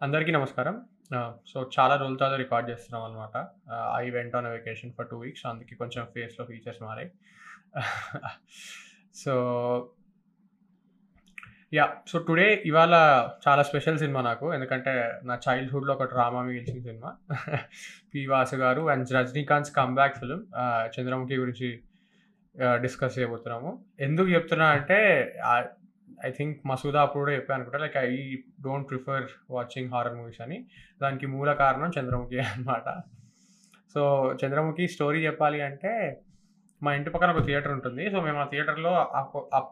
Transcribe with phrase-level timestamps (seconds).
[0.00, 0.74] అందరికీ నమస్కారం.
[1.46, 3.34] సో చాలా రోజుల తర్వాత రికార్డ్ చేస్తున్నాం అనమాట.
[3.96, 5.44] I went on vacation for two weeks.
[5.46, 7.08] అందుకే కొంచెం ఫేస్‌లో ఫీచర్స్ మారాయి.
[9.14, 9.34] సో
[11.72, 12.94] యా సో టుడే ఇవాళ
[13.46, 14.46] చాలా స్పెషల్ సినిమా నాకు.
[14.54, 14.92] ఎందుకంటే
[15.24, 17.10] నా చైల్డ్‌హుడ్‌లో ఒక drama మిగిల్చిన cinema.
[18.12, 18.20] P.
[18.26, 20.44] Vasu garu and Rajinikanth comeback film
[20.94, 21.68] 'Chandramukhi' గురించి
[22.80, 23.70] డిస్కస్ చేయబోతున్నాము.
[24.00, 24.98] ఎందుకు చెప్తున్నా అంటే
[26.18, 27.78] ఐ థింక్ మసూదా అప్పుడు కూడా చెప్పాను అనుకుంటా.
[27.84, 28.10] Like I
[28.60, 30.58] don't prefer watching horror movies అని.
[31.00, 32.86] దానికి మూల కారణం 'చంద్రముఖి' అనమాట.
[33.94, 34.02] సో
[34.40, 35.92] 'చంద్రముఖి' స్టోరీ చెప్పాలి అంటే
[36.82, 38.04] మా ఇంటి పక్కన ఒక థియేటర్ ఉంటుంది.
[38.10, 38.92] సో మేము ఆ థియేటర్‌లో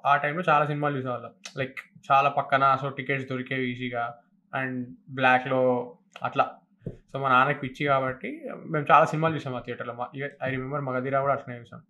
[0.06, 1.32] ఆ టైంలో చాలా సినిమాలు చూసేవాళ్ళం.
[1.56, 1.78] లైక్
[2.10, 4.04] చాలా పక్కన సో టికెట్స్ దొరికేవి ఈజీగా
[4.52, 4.78] అండ్
[5.10, 5.62] బ్లాక్‌లో
[6.22, 6.44] అట్లా.
[7.10, 8.30] సో మా నాన్నకి పిచ్చి కాబట్టి
[8.72, 9.94] మేము చాలా సినిమాలు చూసాం ఆ థియేటర్‌లో.
[9.94, 10.06] మా
[10.42, 11.80] ఐ రిమెంబర్ మగధీరా కూడా అట్లనే చూసాం.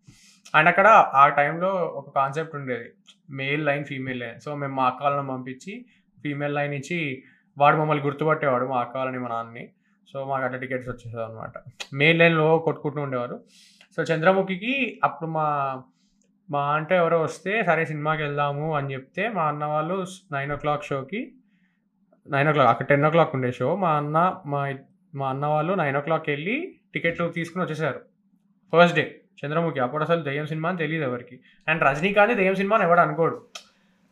[0.54, 2.88] అండ్ అక్కడ ఆ టైంలో ఒక కాన్సెప్ట్ ఉండేది.
[3.32, 4.38] Male line, female line.
[4.44, 5.72] So మేము మా అక్కలను పంపించి
[6.18, 6.98] ఫీమేల్ లైన్ ఇచ్చి
[7.56, 9.64] వాడు మమ్మల్ని గుర్తుపట్టేవాడు మా అక్కలని మా నాన్నని.
[10.08, 11.54] సో మాకు అట్లా టికెట్స్ వచ్చేసేవన్నమాట.
[11.94, 13.36] మెయిన్ లైన్‌లో కొట్టుకుంటూ ఉండేవారు.
[13.98, 15.46] సో 'చంద్రముఖికి' అప్పుడు మా
[16.48, 19.96] మా అంటే ఎవరో వస్తే సరే సినిమాకి వెళ్దాము అని చెప్తే మా అన్న వాళ్ళు
[20.34, 21.20] నైన్ ఓ క్లాక్ షోకి
[22.26, 23.68] 9:00 అక్కడ 10:00 ఉండే షో.
[23.84, 24.18] మా అన్న
[24.52, 24.60] మా
[25.14, 26.56] మా అన్న వాళ్ళు 9:00కెళ్ళి
[26.94, 28.00] టికెట్లు తీసుకుని వచ్చేసారు.
[28.72, 29.04] ఫస్ట్ డే
[29.38, 31.36] 'చంద్రముఖి' అప్పుడు అసలు దెయ్యం సినిమా అని తెలీదు ఎవరికీ.
[31.68, 33.38] అండ్ 'రజనీకాంత్' దెయ్యం సినిమా అని ఎవడు అనుకోడు.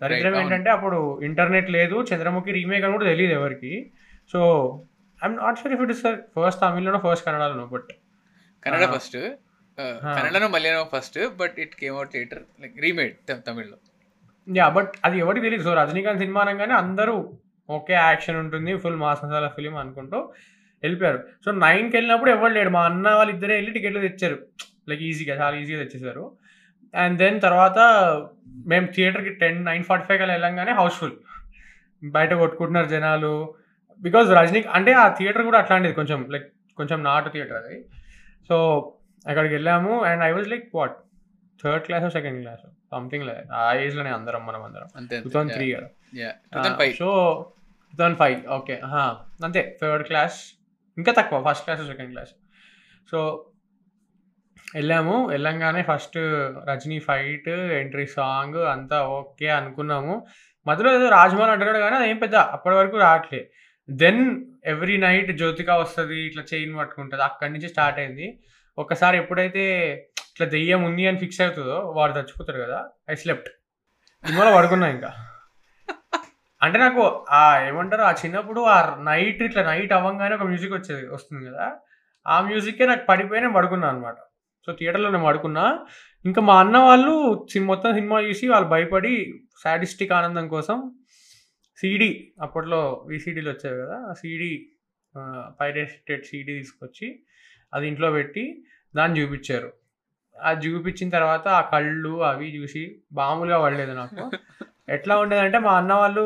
[0.00, 0.36] దరిద్రం.
[0.40, 0.98] ఏంటంటే అప్పుడు
[1.28, 1.96] ఇంటర్నెట్ లేదు.
[2.08, 3.72] 'చంద్రముఖి' రీమేక్ అని కూడా తెలీదు ఎవరికీ.
[4.30, 4.40] So
[5.20, 6.02] I am not sure if it is
[6.36, 7.90] first తమిళ్‌లోనో, first కన్నడలోనో but
[8.62, 8.84] Kannada!
[8.94, 9.18] First.
[10.16, 11.18] కన్నడనో, Malayalam first.
[11.40, 13.14] But it came out later like remade
[13.48, 13.78] తమిళ్‌లో.
[14.46, 14.72] యాహ్!
[14.76, 15.64] బట్ అది ఎవరికీ తెలీదు.
[15.68, 17.16] సో 'రజనీకాంత్' సినిమా అనంగానే అందరూ
[17.68, 17.94] ఓకే.
[18.02, 18.72] యాక్షన్ ఉంటుంది.
[18.82, 20.18] ఫుల్ మాస్ మసాలా ఫిల్మ్ అనుకుంటూ
[20.82, 21.18] ఎళ్ళిపోయారు.
[21.44, 22.70] సో 9కెళ్ళినప్పుడు ఎవడు లేడు.
[22.70, 24.38] మా అన్న వాళ్ళిద్దరే ఎళ్ళి టికెట్లు తెచ్చారు.
[24.86, 26.24] లైక్ ఈజీగా చాలా ఈజీగా తెచ్చేసారు.
[26.94, 27.78] అండ్ దెన్ తర్వాత
[28.66, 31.14] మేము థియేటర్‌కి 10 9:45 కల్లా ఎళ్ళంగానే హౌస్‌ఫుల్.
[32.02, 33.34] బయట కొట్టుకుంటున్నారు జనాలు.
[34.00, 36.46] బికాజ్ రజనీ అంటే ఆ థియేటర్ కూడా అట్లాంటిది కొంచెం లైక్
[36.78, 37.76] కొంచెం నాటు థియేటర్ అది.
[38.50, 38.56] So
[39.26, 40.96] అక్కడికెళ్ళాము and I was like what
[41.60, 44.88] third క్లాసో, second క్లాసో సంథింగ్ లైక్ ఆ ఏజ్‌లోనే అందరం మనం అందరం.
[44.96, 45.16] అంతే.
[45.26, 45.80] 2003 యాహ్!
[45.80, 45.90] కదా!
[46.14, 46.34] యాహ్!
[46.52, 46.56] ఆ!
[46.56, 46.94] 2005.
[46.96, 47.08] So
[47.94, 48.76] 2005 okay.
[49.44, 50.38] అంతే థర్డ్ క్లాస్
[50.96, 52.32] ఇంకా తక్కువ ఫస్ట్ క్లాసో, సెకండ్ క్లాస్.
[53.08, 53.18] సో
[54.72, 56.18] వెళ్ళాము వెళ్ళంగానే first
[56.68, 57.48] Rajini fight,
[57.80, 60.14] entry song అంతా ఓకే అనుకున్నాము.
[60.66, 63.40] మధ్యలో ఏదో రాజమౌళి అంటున్నాడు కానీ అదేం పెద్ద అప్పటి వరకు రావట్లే.
[63.88, 64.22] దెన్
[64.72, 68.26] ఎవ్రీ నైట్ జ్యోతిక వస్తుంది ఇట్లా చైన్ పట్టుకుంటుంది అక్కడి నుంచి స్టార్ట్ అయింది.
[68.78, 69.64] ఒక్కసారి ఎప్పుడైతే
[70.32, 72.78] ఇట్లా దెయ్యం ఉంది అని ఫిక్స్ అవుతుందో వాడు చచ్చిపోతాడు కదా!
[73.08, 73.50] I slept.
[74.24, 75.10] సినిమాలో పడుకున్నా ఇంకా.
[76.60, 77.02] అంటే నాకు
[77.34, 78.78] ఆ ఏమంటారు ఆ చిన్నప్పుడు ఆ
[79.08, 81.66] నైట్ ఇట్లా నైట్ అవ్వంగానే ఒక మ్యూజిక్ వచ్చేది వస్తుంది కదా!
[82.26, 84.18] ఆ మ్యూజిక్కే నాకు పడిపోయి నేను పడుకున్నాను అనమాట.
[84.68, 85.64] సో థియేటర్‌లో నేను పడుకున్నా.
[86.24, 87.12] ఇంకా మా అన్న వాళ్ళు
[87.72, 89.14] మొత్తం సినిమా చూసి వాళ్ళు భయపడి
[89.62, 90.78] సాడిస్టిక్ ఆనందం కోసం
[91.78, 92.10] సీడీ
[92.44, 93.96] అప్పట్లో వీసీడీలు వచ్చేవి కదా!
[94.08, 94.50] ఆ సీడీ
[95.60, 97.08] పైరేటెడ్ సీడీ తీసుకొచ్చి
[97.72, 98.44] అది ఇంట్లో పెట్టి
[98.94, 99.70] దాన్ని చూపిచ్చారు.
[100.36, 102.82] అది చూపిచ్చిన తర్వాత ఆ కళ్ళు అవి చూసి
[103.18, 104.22] మామూలుగా పడలేదు నాకు.
[104.96, 106.22] ఎట్లా ఉండేదంటే మా అన్న వాళ్ళు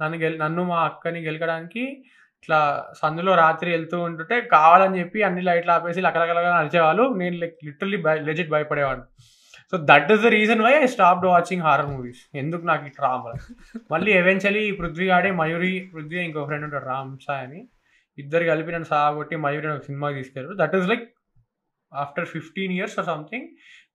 [0.00, 1.84] నన్ను గెల్ నన్ను మా అక్కని గెలకడానికి
[2.42, 2.58] ఇట్లా
[3.00, 8.16] సందులో రాత్రి వెళ్తూ ఉంటుంటే కావాలని చెప్పి అన్ని లైట్లు ఆపేసి లకలకలగా నడిచేవాళ్ళు నేను లైక్ లిటరలీ భయ
[8.28, 9.06] legit భయపడేవాడిని.
[9.72, 12.22] So that is the reason why I stopped watching horror movies.
[12.42, 13.26] ఎందుకు నాకు ఇట్లా రామ్
[13.92, 17.60] మళ్ళీ ఎవెన్చువలీ పృథ్వీ గాడే మయూరి, పృథ్వీ ఇంకో ఫ్రెండ్ ఉంటాడు రామ్ సాయ్ అని.
[18.18, 21.04] ఇద్దరు కలిపి నన్ను సావగొట్టి మయూరి అని ఒక సినిమాకి తీసుకెళ్ళారు that is like
[21.92, 23.46] after 15 years or something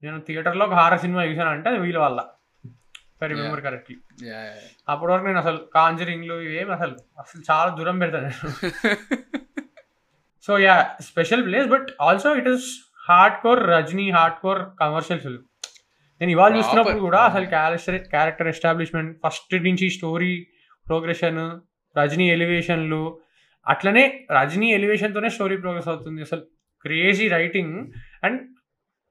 [0.04, 2.20] నేను థియేటర్‌లో ఒక హారర్ సినిమా చూసానంటే అది వీళ్ళ వల్ల.
[3.22, 3.28] ఐ!
[3.28, 3.96] Remember correctly.
[4.88, 8.50] అప్పటి వరకు నేను అసలు కాంజరింగ్‌లు ఇవేమి అసలు అసలు చాలా దూరం పెడతా నేను.
[10.48, 10.86] So yeah!
[11.02, 12.66] Special place but also it is
[13.42, 15.44] hardcore Rajini hardcore commercial film.
[16.22, 17.06] నేను ఇవాళ చూస్తున్నప్పుడు ప్రాపర్.
[17.08, 17.22] కూడా.
[17.30, 20.34] అసలు క్యారెక్టర్ క్యారెక్టర్ ఎస్టాబ్లిష్‌మెంట్ ఫస్ట్ నుంచి స్టోరీ
[20.86, 21.42] ప్రోగ్రెషన్,
[21.96, 23.02] రజనీ ఎలివేషన్‌లు
[23.66, 26.22] అట్లనే రజనీ ఎలివేషన్‌తోనే స్టోరీ ప్రోగ్రెస్ అవుతుంది.
[26.22, 26.44] అసలు
[26.86, 27.76] క్రేజీ రైటింగ్
[28.24, 28.40] అండ్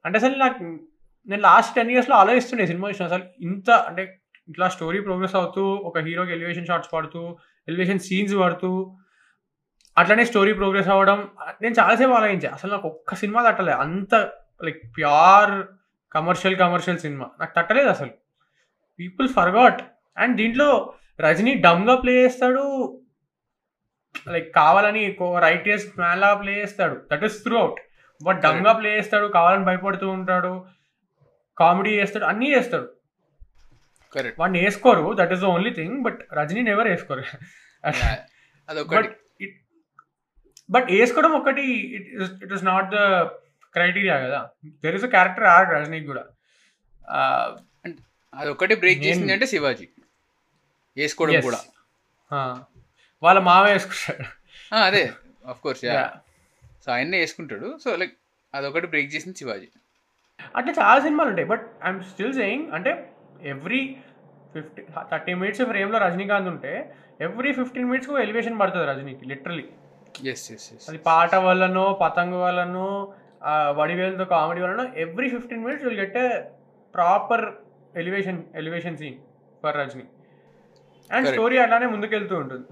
[0.04, 0.64] అంటే అసలు నాకు
[1.28, 4.02] నేను లాస్ట్ 10 ఇయర్స్‌లో ఆలోచిస్తుండే సినిమా చూసిన అసలు ఇంత అంటే
[4.48, 7.20] ఇట్లా స్టోరీ ప్రోగ్రెస్ అవుతూ ఒక హీరోకి ఎలివేషన్ షాట్స్ పడుతూ,
[7.68, 8.70] ఎలివేషన్ సీన్స్ పడుతూ
[9.96, 11.18] అట్లనే స్టోరీ ప్రోగ్రెస్ అవ్వడం
[11.62, 12.50] నేను చాలా సేపు ఆలోచించా.
[12.50, 13.74] అసలు నాకు ఒక్క సినిమా తట్టలే.
[13.84, 14.14] అంత
[14.60, 15.52] like pure
[16.12, 17.26] commercial, commercial cinema.
[17.40, 18.12] నాకు తట్టలేదు అసలు.
[18.98, 19.80] పీపుల్ ఫర్గాట్
[20.16, 20.68] అండ్ దీంట్లో
[21.20, 22.64] రజనీ డమ్‌గా ప్లే చేస్తాడు.
[24.26, 26.96] లైక్ కావాలని కో రైటియస్ మ్యాన్‌లాగా ప్లే చేస్తాడు.
[27.10, 27.80] That is throughout.
[28.20, 28.40] బట్.
[28.44, 29.26] డమ్‌గా ప్లే చేస్తాడు.
[29.30, 30.52] కావాలని భయపడుతూ ఉంటాడు.
[31.58, 32.24] కామెడీ చేస్తాడు.
[32.24, 32.86] అన్నీ చేస్తాడు.
[34.14, 34.38] కరెక్ట్.
[34.40, 35.04] వాడిని ఏసుకోరు.
[35.20, 35.96] That is the only thing.
[36.06, 36.90] But రజనీని ఎవరు!
[38.68, 38.96] అదొకటి.
[38.96, 39.10] బట్
[40.68, 41.64] బట్ ఏసుకోవడం ఒకటి
[41.96, 42.06] it
[42.44, 43.00] it is not the
[43.74, 44.40] criteria కదా!
[44.84, 46.24] There is a character arc రజనీకి కూడా.
[47.08, 47.50] ఆహ్,
[48.32, 49.88] అదొక్కటి బ్రేక్ చేసింది అంటే 'శివాజీ'.
[50.96, 51.46] ఏసుకోవడం యెస్.
[51.46, 51.60] కూడా.
[53.22, 54.24] వాళ్ళ మామ వేసుకుంటాడు
[54.82, 55.02] అదే
[55.46, 55.82] ఆఫ్ కోర్స్.
[56.84, 58.14] సో ఆయన్నే వేసుకుంటాడు సో లైక్
[58.54, 59.68] అదొకటి బ్రేక్ చేసింది శివాజీ
[60.56, 61.48] అట్లా చాలా సినిమాలు ఉంటాయి.
[61.48, 62.92] బట్ ఐఎమ్ స్టిల్ సేయింగ్ అంటే
[63.42, 63.96] ఎవ్రీ
[64.54, 69.64] ఫిఫ్టీ థర్టీ మినిట్స్ ఫ్రేమ్లో రజనీకాంత్ ఉంటే ఎవ్రీ ఫిఫ్టీన్ మినిట్స్కి ఎలివేషన్ పడుతుంది రజనీకి లిటరలీ.
[70.30, 73.14] ఎస్ ఎస్ ఎస్ అది పాట వల్లనో పతంగు వల్లనో
[73.78, 76.18] వడివేలతో కామెడీ వలన every fifteen minutes will get
[76.94, 77.44] proper
[77.96, 79.18] elevation elevation scene
[79.62, 80.04] for Rajini.
[81.12, 81.28] And.
[81.28, 82.66] Story అట్లానే ముందుకెళ్తూ ఉంటుంది.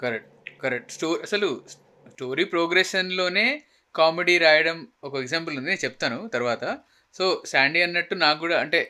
[0.00, 1.60] కరెక్ట్ కరెక్ట్ స్టో అసలు
[2.12, 3.62] స్టోరీ ప్రోగ్రెషన్లోనే
[3.94, 5.68] కామెడీ రాయడం ఒక ఎగ్జాంపుల్ ఉంది.
[5.70, 6.64] నేను చెప్తాను తర్వాత.
[7.14, 8.80] సో శాండీ అన్నట్టు నాకు కూడా అంటే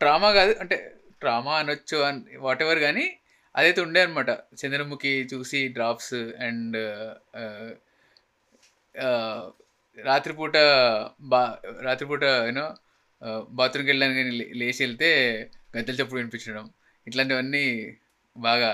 [0.00, 0.76] ట్రామా కాదు అంటే
[1.22, 3.04] ట్రామా అనొచ్చు అని వాట్ ఎవర్ కానీ
[3.54, 4.30] అదైతే ఉండే అనమాట
[4.60, 6.78] చంద్రముఖి చూసి డ్రాప్స్ అండ్
[9.98, 10.56] రాత్రిపూట
[11.32, 11.40] బా
[11.82, 12.64] రాత్రిపూట యూనో
[13.52, 15.10] బాత్రూమ్కి వెళ్ళడానికి కానీ లే- లేచి వెళ్తే
[15.74, 16.64] గద్దెల చప్పుడు వినిపించడం
[17.06, 17.64] ఇట్లాంటివన్నీ
[18.36, 18.70] బాగా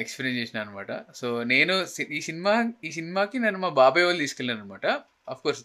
[0.00, 1.74] ఎక్స్పీరియన్స్ చేసిన అనమాట సో నేను
[2.10, 2.52] ఈ సినిమా
[2.84, 4.86] ఈ సినిమాకి నేను మా బాబాయ్ వాళ్ళు తీసుకెళ్ళాను అనమాట
[5.42, 5.62] కోర్స్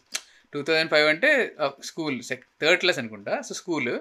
[0.53, 3.41] టూ థౌజండ్ ఫైవ్ అంటే స్కూల్ సెక్ థర్డ్ క్లాస్ అనుకుంటా.
[3.41, 3.99] So school.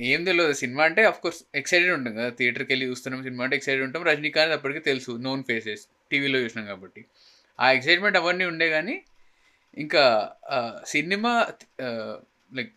[0.00, 2.28] ఏం తెలియదు సినిమా అంటే అఫ్ కోర్స్ ఎక్సైటెడ్ ఉంటాం కదా.
[2.28, 4.02] థియేటర్కి వెళ్ళి చూస్తున్నాం సినిమా అంటే ఎక్సైటెడ్ ఉంటాం.
[4.02, 7.04] రజనీకాంత్ అప్పటికి తెలుసు నోన్ ఫేసెస్ టీవీలో చూసినాం కాబట్టి.
[7.60, 9.02] ఆ ఎక్సైట్మెంట్ అవన్నీ ఉండే కానీ
[9.78, 10.32] ఇంకా
[10.86, 11.46] సినిమా
[12.54, 12.72] లైక్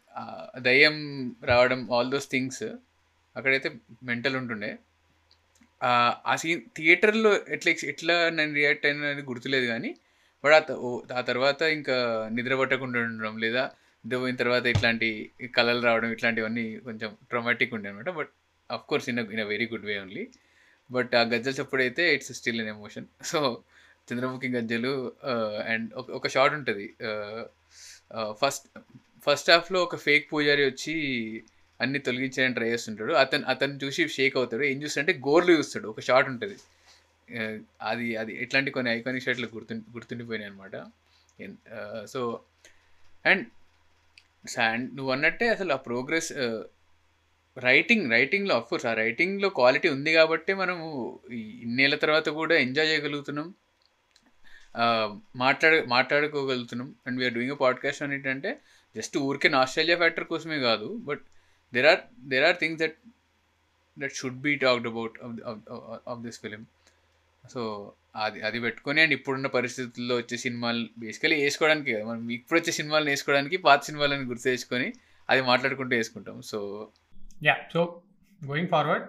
[0.60, 0.95] దయ్యం
[1.44, 2.63] రావడం ఆల్ దోస్ థింగ్స్
[3.36, 3.71] అక్కడైతే
[4.04, 4.78] మెంటల్ ఉంటుండే.
[5.83, 9.95] ఆ, ఆ సీన్ థియేటర్లో ఎట్లా ఎట్లా నేను రియాక్ట్ అయినా అనేది గుర్తులేదు కానీ
[10.45, 11.95] బట్ ఆ ఓ- ఆ తర్వాత ఇంకా
[12.31, 13.63] నిద్ర పట్టకుండా ఉండడం లేదా
[14.03, 15.07] నిద్రపోయిన తర్వాత ఇట్లాంటి
[15.56, 18.31] కళలు రావడం ఇట్లాంటివన్నీ కొంచెం ట్రమాటిక్ ఉండే అనమాట but
[18.69, 20.24] of course in in a very good way only
[20.89, 23.39] but ఆ గజ్జలు అప్పుడైతే it's still in emotion so
[24.07, 24.92] Chandramukhi గజ్జలు
[25.65, 26.86] అండ్ ఒక షార్ట్ ఉంటుంది.
[28.42, 28.68] ఫస్ట్
[29.27, 30.94] ఫస్ట్ హాఫ్లో ఒక ఫేక్ పూజారి వచ్చి
[31.80, 33.13] అన్ని తొలగించడానికి ట్రై చేస్తుంటాడు.
[33.13, 34.63] అతను అతను చూసి షేక్ అవుతాడు.
[34.63, 35.88] ఏం చూస్తాడంటే గోర్లు చూస్తాడు.
[35.88, 36.57] ఒక షార్ట్ ఉంటుంది.
[37.81, 40.75] అది అది ఇట్లాంటి కొన్ని ఐకానిక్ షర్ట్లు గుర్తు గుర్తుండిపోయినాయి అనమాట
[42.06, 42.39] సో
[43.25, 43.45] అండ్
[44.60, 46.33] అండ్ నువ్వు అన్నట్టే అసలు ఆ ప్రోగ్రెస్
[47.57, 53.54] రైటింగ్ రైటింగ్లో అఫ్కోర్స్ ఆ రైటింగ్లో క్వాలిటీ ఉంది కాబట్టి మనము ఇన్నేళ్ళ తర్వాత కూడా ఎంజాయ్ చేయగలుగుతున్నాం.
[55.36, 56.95] మాట్లాడ మాట్లాడుకోగలుగుతున్నాం.
[57.07, 58.60] And we are doing a podcast అని ఏంటంటే
[58.95, 60.98] జస్ట్ ఊరికే ఆస్ట్రేలియా ఫ్యాక్టర్ కోసమే కాదు.
[60.98, 61.21] But
[61.74, 62.00] there are
[62.30, 62.98] there are things that
[64.00, 65.13] that should be talked about
[66.07, 66.66] of this film
[67.53, 67.62] so
[68.24, 73.09] అది అది పెట్టుకొని అండ్ ఇప్పుడున్న పరిస్థితుల్లో వచ్చే సినిమాలు బేసికలీ వేసుకోవడానికి కాదు, మనం ఇప్పుడు వచ్చే సినిమాలను
[73.13, 74.88] వేసుకోవడానికి పాత సినిమాలను గుర్తు తెచ్చుకొని
[75.30, 76.38] అది మాట్లాడుకుంటూ వేసుకుంటాం.
[76.51, 76.59] So
[77.47, 77.81] yeah so
[78.42, 79.07] going forward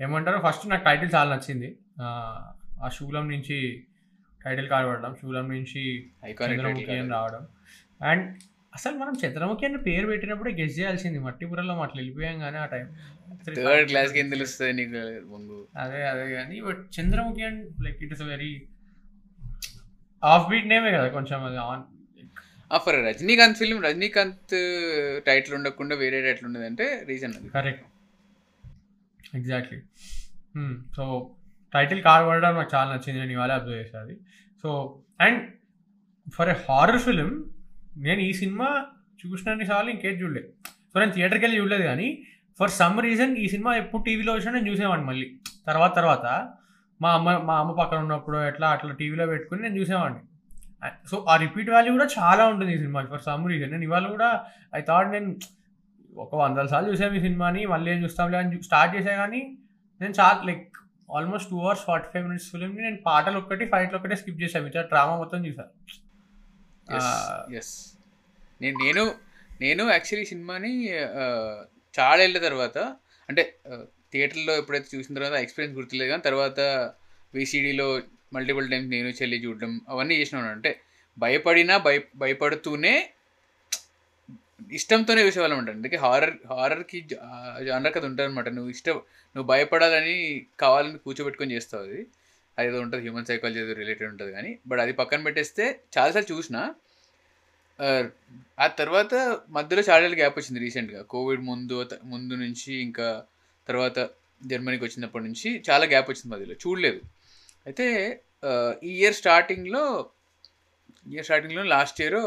[0.00, 0.38] ఏమంటారు?
[0.46, 1.70] ఫస్ట్ నాకు టైటిల్ చాలా నచ్చింది.
[2.84, 3.58] ఆ శూలం నుంచి
[4.44, 5.82] టైటిల్ కార్డ్ పడడం శూలం నుంచి
[6.30, 6.62] ఐకానిక్
[7.16, 7.42] రావడం.
[8.10, 8.26] అండ్
[8.76, 11.18] అసలు మనం చంద్రముఖి అని పేరు పెట్టినప్పుడే గెస్ చేయాల్సింది.
[11.26, 12.86] మట్టిపురంలో అట్లా వెళ్ళిపోయాం కానీ ఆ టైం
[13.66, 15.58] థర్డ్ క్లాస్కి ఏం తెలుస్తుంది నీకు?
[15.78, 18.52] అదే అదే కానీ but Chandramukhi and like it is very
[20.22, 21.84] off beat నేమే కదా కొంచెం అది on
[22.84, 24.54] for Rajinikanth film Rajinikanth
[25.26, 27.48] title ఉండకుండా వేరే టైటిల్ ఉండదంటే రీజన్ అది.
[27.48, 27.84] Correct
[29.36, 29.78] exactly
[30.96, 31.04] so
[31.72, 33.18] title card పడడం నాకు చాలా నచ్చింది.
[33.20, 34.14] నేను ఇవాళ అబ్జర్వ్ అది.
[34.64, 34.70] So
[35.20, 35.40] and
[36.36, 37.30] for a horror film
[37.96, 38.68] నేను ఈ సినిమా
[39.20, 40.48] చూసినన్ని సార్లు ఇంకేది చూడలేదు
[40.90, 42.08] సో నేను థియేటర్కి వెళ్ళి చూడలేదు కానీ
[42.60, 45.26] ఫర్ సమ్ రీజన్ ఈ సినిమా ఎప్పుడు టీవీలో వచ్చినా నేను చూసేవాడిని మళ్ళీ.
[45.66, 46.26] తర్వాత తర్వాత
[47.00, 50.22] మా అమ్మ మా అమ్మ పక్కన ఉన్నప్పుడు ఎట్లా అట్లా టీవీలో పెట్టుకుని నేను చూసేవాడిని.
[51.10, 54.28] సో ఆ రిపీట్ వాల్యూ కూడా చాలా ఉంటుంది ఈ సినిమా ఫర్ సమ్ రీజన్ నేను ఇవాళ కూడా
[54.74, 55.30] ఐ థాట్ నేను
[56.16, 59.40] ఒక వందల సార్లు చూసాము ఈ సినిమాని మళ్ళీ ఏం చూస్తాంలే అని స్టార్ట్ చేసా కానీ
[60.00, 60.66] నేను చాలా like
[61.10, 64.82] almost two hours forty five minutes ఫిలింని నేను పాటలు ఒక్కటి ఫైట్లు ఒక్కటే స్కిప్ చేశాను మిగతా
[64.92, 65.72] డ్రామా మొత్తం చూసాను
[67.58, 67.72] ఎస్
[68.60, 69.02] నేను నేను
[69.60, 70.72] నేను యాక్చువల్లీ సినిమాని
[71.94, 72.78] చాలా ఏళ్ళ తర్వాత
[73.28, 73.42] అంటే
[74.12, 76.60] థియేటర్లో ఎప్పుడైతే చూసిన తర్వాత ఎక్స్పీరియన్స్ గుర్తులేదు కానీ తర్వాత
[77.34, 77.88] విసిడిలో
[78.32, 80.70] మల్టిపుల్ టైమ్స్ నేను చెల్లి చూడడం అవన్నీ చేసినాను అంటే
[81.16, 82.94] భయపడినా భయ భయపడుతూనే
[84.72, 86.98] ఇష్టంతోనే చూసేవాళ్ళం ఉంటాను అందుకే హారర్ హారర్కి
[87.66, 88.96] జానర్ కథ ఉంటుంది అనమాట నువ్వు ఇష్టం
[89.34, 90.16] నువ్వు భయపడాలని
[90.58, 92.00] కావాలని కూర్చోబెట్టుకొని చేస్తావు అది.
[92.58, 95.64] అదేదో ఉంటుంది హ్యూమన్ సైకాలజీ రిలేటెడ్ ఉంటుంది కానీ బట్ అది పక్కన పెట్టేస్తే
[95.96, 96.56] చాలాసార్లు చూసిన
[97.78, 97.88] ఆ,
[98.58, 99.14] ఆ తర్వాత
[99.50, 103.08] మధ్యలో చాలా గ్యాప్ వచ్చింది రీసెంట్గా కోవిడ్ ముందు ముందు నుంచి ఇంకా
[103.66, 103.98] తర్వాత
[104.42, 106.56] జర్మనీకి వచ్చినప్పటి నుంచి చాలా గ్యాప్ వచ్చింది మధ్యలో.
[106.62, 107.00] చూడలేదు.
[107.66, 107.86] అయితే
[108.82, 109.82] ఈ ఇయర్ స్టార్టింగ్లో
[111.06, 112.18] ఇయర్ స్టార్టింగ్లో లాస్ట్ ఇయర్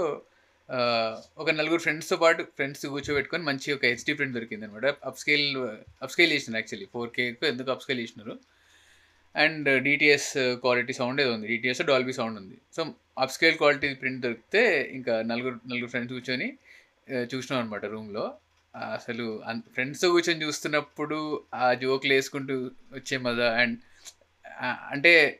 [1.38, 5.46] ఒక నలుగురు ఫ్రెండ్స్తో పాటు ఫ్రెండ్స్ కూర్చోబెట్టుకొని మంచి ఒక హెచ్డి ప్రింట్ దొరికింది అనమాట అప్స్కేల్
[6.02, 8.34] అప్స్కేల్ చేసినారు యాక్చువల్లీ ఫోర్ కేకు ఎందుకు అప్స్కేల్ చేసినారు?
[9.36, 11.48] అండ్ డిటిఎస్ క్వాలిటీ సౌండ్ ఏదో ఉంది?
[11.48, 12.58] డిటిఎస్ డాల్బీ సౌండ్ ఉంది.
[12.76, 12.82] సో
[13.20, 16.48] అప్స్కేల్ క్వాలిటీ ప్రింట్ దొరికితే ఇంకా నలుగురు నలుగురు ఫ్రెండ్స్ కూర్చొని
[17.34, 18.26] చూసినాం అనమాట రూమ్లో.
[18.94, 19.44] అసలు
[19.74, 22.56] ఫ్రెండ్స్తో కూర్చొని చూస్తున్నప్పుడు ఆ జోక్లు వేసుకుంటూ
[22.94, 23.78] వచ్చే మజా అండ్
[24.92, 25.40] అంటే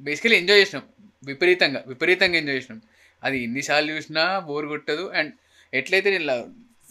[0.00, 0.84] బేసికలీ ఎంజాయ్ చేసినాం.
[1.24, 2.80] విపరీతంగా విపరీతంగా ఎంజాయ్ చేసినాం.
[3.24, 5.32] అది ఎన్నిసార్లు చూసినా బోర్ కొట్టదు అండ్
[5.74, 6.36] ఎట్లయితే నేను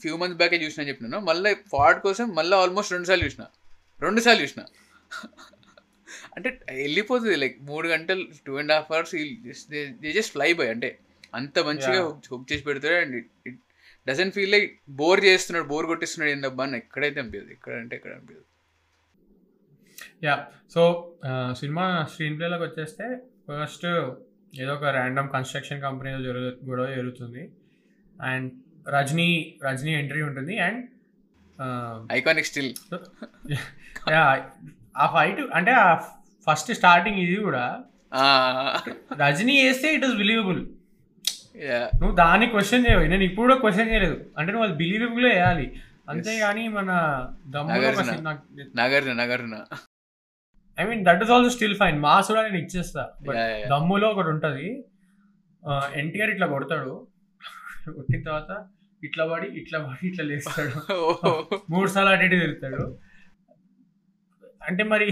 [0.02, 3.44] ఫ్యూ మంత్స్ బ్యాకే చూసినా చెప్పినాను మళ్ళీ పాడ్ కోసం మళ్ళీ ఆల్మోస్ట్ రెండు సార్లు చూసిన.
[4.00, 4.62] రెండు సార్లు చూసిన.
[6.38, 9.16] అంటే వెళ్ళిపోతుంది లైక్ మూడు గంటలు two and half hours
[9.72, 11.00] they just fly by అంటే
[11.34, 12.00] అంత మంచిగా.
[12.32, 13.60] హుక్ చేసి పెడతాడు and it
[14.08, 18.48] doesn't feel like bore చేస్తున్నాడు బోర్ కొట్టిస్తున్నాడు ఏందబ్బా అని ఎక్కడైతే అనిపించదు ఎక్కడ అంటే ఎక్కడ అనిపించదు
[20.24, 20.82] యా సో
[21.60, 23.06] సినిమా స్క్రీన్ ప్లేలోకి వచ్చేస్తే
[23.48, 23.86] ఫస్ట్
[24.62, 27.52] ఏదో ఒక ర్యాండమ్ కన్స్ట్రక్షన్ కంపెనీలో జరుగు గొడవ జరుగుతుంది.
[28.22, 28.52] అండ్
[28.90, 30.82] రజనీ రజనీ ఎంట్రీ ఉంటుంది అండ్
[32.12, 32.72] ఐకానిక్ స్టిల్
[34.12, 34.24] యా
[34.98, 35.88] ఆ ఫైట్ అంటే ఆ
[36.48, 37.66] ఫస్ట్ స్టార్టింగ్ ఇది కూడా.
[39.24, 40.62] రజనీ వేస్తే ఇట్ ఇస్ బిలీవబుల్
[42.00, 43.06] నువ్వు దాన్ని క్వశ్చన్ చేయవు?
[43.14, 44.18] నేను ఇప్పుడు కూడా క్వశ్చన్ చేయలేదు.
[44.38, 45.66] అంటే నువ్వు అది బిలీవబుల్ వేయాలి
[46.12, 46.90] అంతేగాని మన
[48.82, 49.56] నగర్న నగర్న
[50.78, 53.04] I mean that is also still fine mass కూడా నేను ఇచ్చేస్తా.
[53.74, 54.68] దమ్ములో ఒకటి ఉంటుంది.
[56.02, 56.94] ఎన్టీఆర్ ఇట్లా కొడతాడు.
[57.98, 58.52] కొట్టిన తర్వాత
[59.08, 60.80] ఇట్లా పడి ఇట్లా పడి ఇట్లా లేస్తాడు.
[61.74, 62.84] మూడు సార్లు అటు ఇటు తిరుగుతాడు.
[64.70, 65.08] అంటే మరి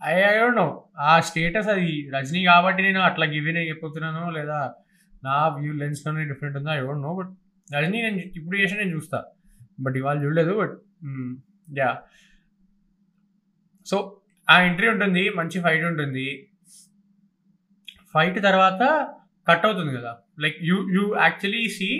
[0.00, 0.66] ఐ ఐ డోంట్ నో
[1.10, 1.92] ఆ స్టేటస్ అది.
[2.14, 4.58] రజనీ కాబట్టి నేను అట్లా గివిన్ అయిపోతున్నాను లేదా
[5.26, 7.32] నా వ్యూ లెన్స్లోనే డిఫరెంట్ ఉందో I don't know but
[7.68, 9.18] Rajini నేను ఇప్పుడు చేసి నేను చూస్తా.
[9.80, 10.76] బట్ ఇవాళ చూడలేదు బట్
[11.80, 11.90] యా
[13.86, 13.96] సో
[14.48, 16.26] ఆ ఎంట్రీ ఉంటుంది మంచి ఫైట్ ఉంటుంది.
[18.14, 18.82] ఫైట్ తర్వాత
[19.46, 20.12] కట్ అవుతుంది కదా.
[20.44, 21.90] Like you you actually see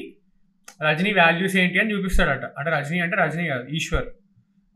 [0.87, 2.45] Rajini values ఏంటి అని చూపిస్తాడట.
[2.59, 4.09] అంటే రజనీ అంటే రజనీ కాదు Eshwar.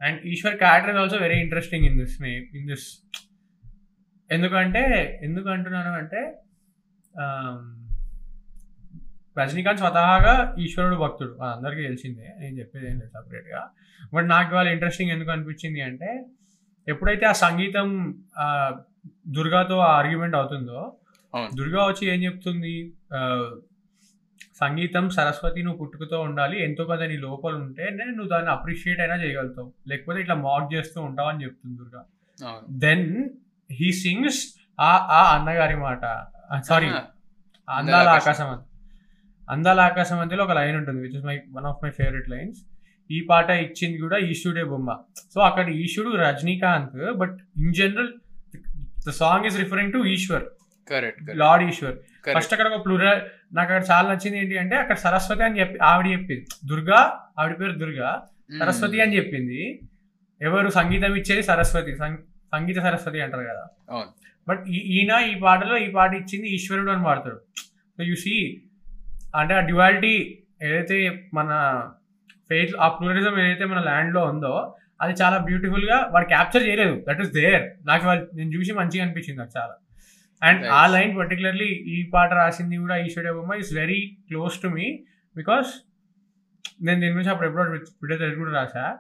[0.01, 2.87] And Eshwar character also very interesting in this may in this
[4.33, 4.83] ఎందుకంటే
[5.23, 6.21] ఎందుకు అంటున్నాను అంటే
[9.37, 11.33] రజనీకాంత్ స్వతహాగా ఈశ్వరుడు భక్తుడు.
[11.43, 12.35] అది అందరికీ తెలిసిందే.
[12.41, 13.61] నేను చెప్పేది ఏం లేదు సపరేట్గా.
[14.15, 16.11] బట్ నాకు ఇవాళ ఇంట్రెస్టింగ్ ఎందుకు అనిపించింది అంటే
[16.89, 17.89] ఎప్పుడైతే ఆ సంగీతం
[18.39, 18.47] ఆ,
[19.29, 20.81] దుర్గాతో ఆర్గ్యుమెంట్ అవుతుందో.
[21.55, 22.75] దుర్గా వచ్చి ఏం చెప్తుంది?
[24.55, 29.15] సంగీతం సరస్వతి నువ్వు పుట్టుకతో ఉండాలి ఎంతో కొంత నీ లోపల ఉంటే నేను నువ్వు దాన్ని అప్రిషియేట్ అయినా
[29.15, 29.73] చేయగలుగుతావు.
[29.89, 32.03] లేకపోతే ఇట్లా మాక్ చేస్తూ ఉంటావు అని చెప్తుంది దుర్గా.
[32.79, 33.07] దెన్
[33.73, 34.41] హీ సింగ్స్
[34.81, 36.01] ఆ ఆ అన్నగారి మాట.
[36.67, 36.87] సారీ.
[37.69, 38.61] అందాల ఆకాశం.
[39.51, 42.59] అందాల ఆకాశం అంతలో ఒక లైన్ ఉంటుంది which is my one of my favourite lines
[43.11, 44.99] ఈ పాట ఇచ్చింది కూడా ఈశ్వరుడే బొమ్మ.
[45.35, 48.09] సో అక్కడ ఈశ్వరుడు Rajinikanth but in general
[49.09, 50.45] the song is referring to Eshwar.
[50.91, 51.97] Correct lord Eshwar.
[52.39, 53.21] First అక్కడ ఒక ప్లూరల్
[53.55, 56.47] నాకు అక్కడ చాలా నచ్చింది ఏంటి అంటే అక్కడ సరస్వతి అని చెప్పి ఆవిడ చెప్పింది.
[56.65, 57.01] దుర్గా
[57.39, 58.27] ఆవిడ పేరు దుర్గా
[58.61, 59.81] సరస్వతి అని చెప్పింది.
[60.41, 61.93] ఎవరు సంగీతం ఇచ్చేది సరస్వతి.
[62.53, 63.65] సంగీత సరస్వతి అంటారు కదా.
[64.49, 67.37] బట్ ఈయన ఈ పాటలో ఈ పాట ఇచ్చింది ఈశ్వరుడు అని పాడతాడు.
[67.99, 68.63] సో యు సీ
[69.37, 71.51] అంటే ఆ డ్యువాలిటీ ఏదైతే మన
[72.51, 77.05] ఫెయిత్ ఆ ప్లూరిజం ఏదైతే మన ల్యాండ్లో ఉందో అది చాలా బ్యూటిఫుల్గా వాడు క్యాప్చర్ చేయలేదు.
[77.09, 79.75] దట్ ఈస్ దేర్ నాకు వాళ్ళు నేను చూసి మంచిగా అనిపించింది నాకు చాలా.
[80.43, 80.87] అండ్ ఆ.
[80.87, 85.03] లైన్ పర్టికులర్లీ ఈ పాట రాసింది కూడా ఈశ్వరుడు బొమ్మ is very close to me
[85.37, 85.71] because
[86.83, 88.97] నేను దీని గురించి అప్పుడు ఎప్పుడో తెలిసి కూడా రాసా.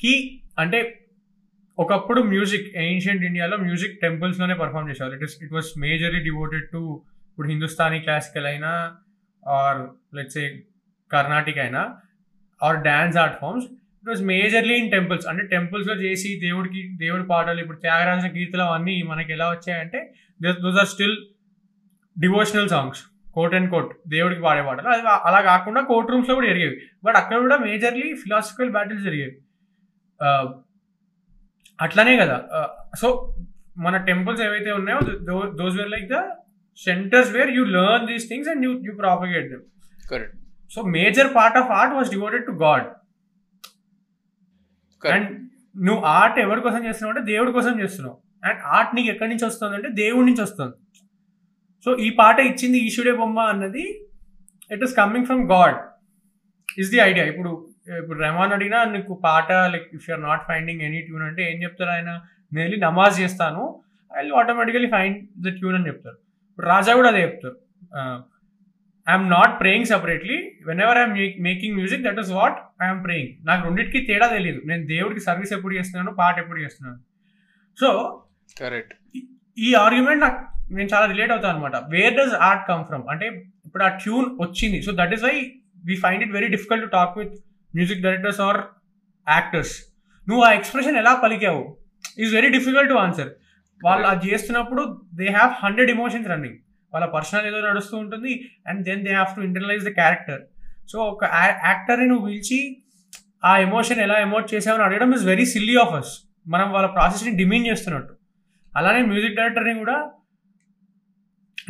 [0.00, 1.03] కి అంటే
[1.78, 7.02] ఒకప్పుడు మ్యూజిక్ ఏన్షియంట్ ఇండియాలో మ్యూజిక్ టెంపుల్స్లోనే పర్ఫామ్ చేసేవారు it is it was majorly devoted to
[7.30, 8.96] ఇప్పుడు హిందుస్థానీ క్లాసికల్ అయినా
[9.48, 9.80] ఆర్
[10.16, 10.50] లెట్స్ ఏ
[11.12, 11.96] కర్ణాటిక్ అయినా
[12.62, 17.60] or dance art forms it was majorly in temples అంటే టెంపుల్స్లో చేసి దేవుడికి దేవుడి పాటలు
[17.60, 21.16] ఇప్పుడు త్యాగరాజన గీతలు అవన్నీ మనకి ఎలా వచ్చాయంటే those are still
[22.20, 23.02] devotional songs
[23.34, 24.88] quote and quote దేవుడికి పాడే పాటలు.
[24.88, 26.76] అది అలా కాకుండా కోర్ట్ రూమ్స్లో కూడా జరిగేవి.
[27.04, 29.36] బట్ అక్కడ కూడా మేజర్లీ ఫిలాసఫికల్ బ్యాటిల్స్ జరిగేవి.
[30.20, 30.44] Uh,
[31.78, 32.36] అట్లానే కదా
[33.02, 33.08] సో
[33.84, 35.00] మన టెంపుల్స్ ఏవైతే ఉన్నాయో
[35.60, 36.20] those were like the
[36.78, 39.64] centres where you learn these things and you you propagate them
[40.10, 40.36] correct
[40.70, 42.86] so major part of art was devoted to god
[45.02, 45.28] and
[45.86, 48.16] నువ్వు art ఎవరి కోసం చేస్తున్నావు అంటే దేవుడి కోసం చేస్తున్నావు.
[48.42, 50.74] అండ్ ఆర్ట్ నీకు ఎక్కడి నుంచి వస్తుంది అంటే దేవుడి నుంచి వస్తుంది.
[51.86, 53.84] సో ఈ పాట ఇచ్చింది ఈశ్వడే బొమ్మ అన్నది
[54.70, 55.78] it is coming from god
[56.82, 57.50] is the idea ఇప్పుడు
[58.00, 61.92] ఇప్పుడు రెమాన్ అడిగినా నీకు పాట like if you are not finding any tune అంటే ఏం చెప్తారు
[61.96, 62.10] ఆయన?
[62.52, 63.62] నేను వెళ్ళి నమాజ్ చేస్తాను
[64.20, 66.18] I automatically find the tune అని చెప్తారు.
[66.50, 67.56] ఇప్పుడు రాజా కూడా అదే చెప్తారు.
[69.06, 70.36] I'm not praying separately.
[70.84, 71.14] Whenever I'm
[71.48, 73.32] making music that is what I'm praying.
[73.48, 76.98] నాకు రెండింటికి తేడా తెలియదు నేను దేవుడికి సర్వీస్ ఎప్పుడు చేస్తున్నాను పాట ఎప్పుడు చేస్తున్నాను.
[77.78, 77.88] So
[78.62, 78.94] correct.
[79.66, 80.40] ఈ ఆర్గ్యుమెంట్ నాకు
[80.76, 83.04] నేను చాలా రిలేట్ అవుతాను అనమాట where does art come from?
[83.12, 83.26] అంటే
[83.66, 84.78] ఇప్పుడు ఆ ట్యూన్ వచ్చింది.
[84.86, 85.34] So that is why
[85.90, 87.34] we find it very difficult to talk with
[87.76, 88.58] music directors or
[89.26, 89.74] actors.
[90.28, 91.62] నువ్వు ఆ ఎక్స్ప్రెషన్ ఎలా పలికావు?
[92.22, 93.30] Is very difficult to answer
[93.84, 94.82] వాళ్ళు అది చేస్తున్నప్పుడు
[95.14, 96.58] they have hundred emotions running
[96.92, 98.32] వాళ్ళ పర్సనల్ ఏదో నడుస్తూ ఉంటుంది
[98.66, 100.42] and then they have to internalise the character
[100.92, 101.24] so ఒక
[101.68, 102.58] యాక్టర్ని నువ్వు పిలిచి
[103.44, 106.12] ఆ ఎమోషన్ ఎలా ఎమోట్ చేసావని అడగడం is very silly of us
[106.48, 108.14] మనం వాళ్ళ ప్రాసెస్ని డిమీన్ చేస్తున్నట్టు.
[108.76, 110.10] అలానే మ్యూజిక్ డైరెక్టర్ని కూడా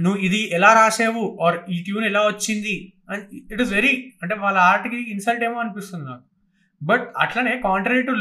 [0.01, 4.59] నువ్వు ఇది ఎలా రాసావు ఆర్ ఈ ట్యూన్ ఎలా వచ్చింది అండ్ ఇట్ ఇస్ వెరీ అంటే వాళ్ళ
[4.59, 6.25] ఆర్ట్కి ఇన్సల్ట్ ఏమో అనిపిస్తుంది నాకు.
[6.83, 8.15] బట్ అట్లనే కాంట్రరీ టు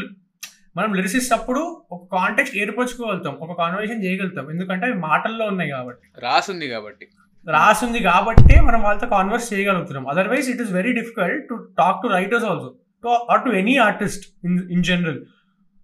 [0.77, 1.61] మనం లిరిసిస్ట్ అప్పుడు
[1.91, 4.51] ఒక కాంటెక్స్ట్ ఏర్పరచుకోగలుగుతాం ఒక కాన్వర్సేషన్ చేయగలుగుతాం.
[4.51, 6.07] ఎందుకంటే అవి మాటల్లో ఉన్నాయి కాబట్టి.
[6.19, 7.05] రాసుంది కాబట్టి.
[7.47, 10.07] రాసింది కాబట్టి మనం వాళ్ళతో కాన్వర్స్ చేయగలుగుతున్నాం.
[10.07, 12.69] Otherwise it is very difficult to talk to writers also
[13.03, 15.19] to or to any artist in in general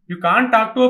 [0.09, 0.85] you can talk to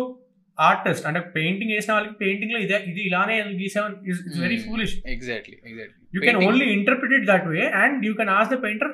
[0.67, 3.95] artist అంటే పెయింటింగ్ వేసిన వాళ్ళకి పెయింటింగ్లో ఇదే ఇది ఇలానే గీసామని?
[4.09, 8.31] It's very foolish exactly exactly you can only interpret it that way and you can
[8.37, 8.93] ask the painter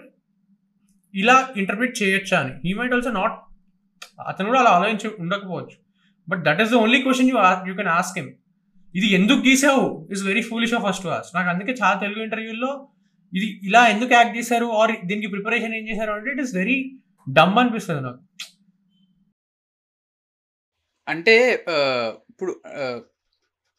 [1.14, 2.54] ఇలా interpret చేయొచ్చా అని.
[2.66, 3.36] హీ మైట్ ఆల్సో నాట్
[4.32, 5.78] అతను కూడా అలా ఆలోచించి ఉండకపోవచ్చు.
[6.32, 7.38] But that is the only question you
[7.70, 8.32] you can ask him
[8.96, 9.86] ఇది ఎందుకు గీసావు?
[10.14, 12.72] Is very foolish of first ask నాకు అందుకే చాలా తెలుగు ఇంటర్వ్యూల్లో
[13.34, 14.68] ఇది ఇలా ఎందుకు యాక్ట్ చేశారు?
[14.82, 16.12] ఆర్ దీనికి ప్రిపరేషన్ ఏం చేశారు?
[16.18, 16.78] అంటే ఇట్ ఇస్ వెరీ
[17.28, 18.22] డమ్ అనిపిస్తుంది నాకు.
[21.08, 21.66] అంటే
[22.30, 22.62] ఇప్పుడు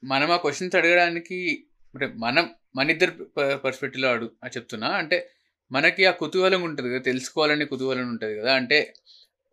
[0.05, 3.11] మనం ఆ క్వశ్చన్స్ అడగడానికి అంటే మనం మన ఇద్దరు
[3.57, 4.89] పర్స్పెక్టివ్లో అడుగు ఆ చెప్తున్నా.
[4.89, 5.31] అంటే
[5.73, 8.55] మనకి ఆ కుతూహలం ఉంటుంది కదా తెలుసుకోవాలని కుతూహలం ఉంటుంది కదా.
[8.55, 8.95] అంటే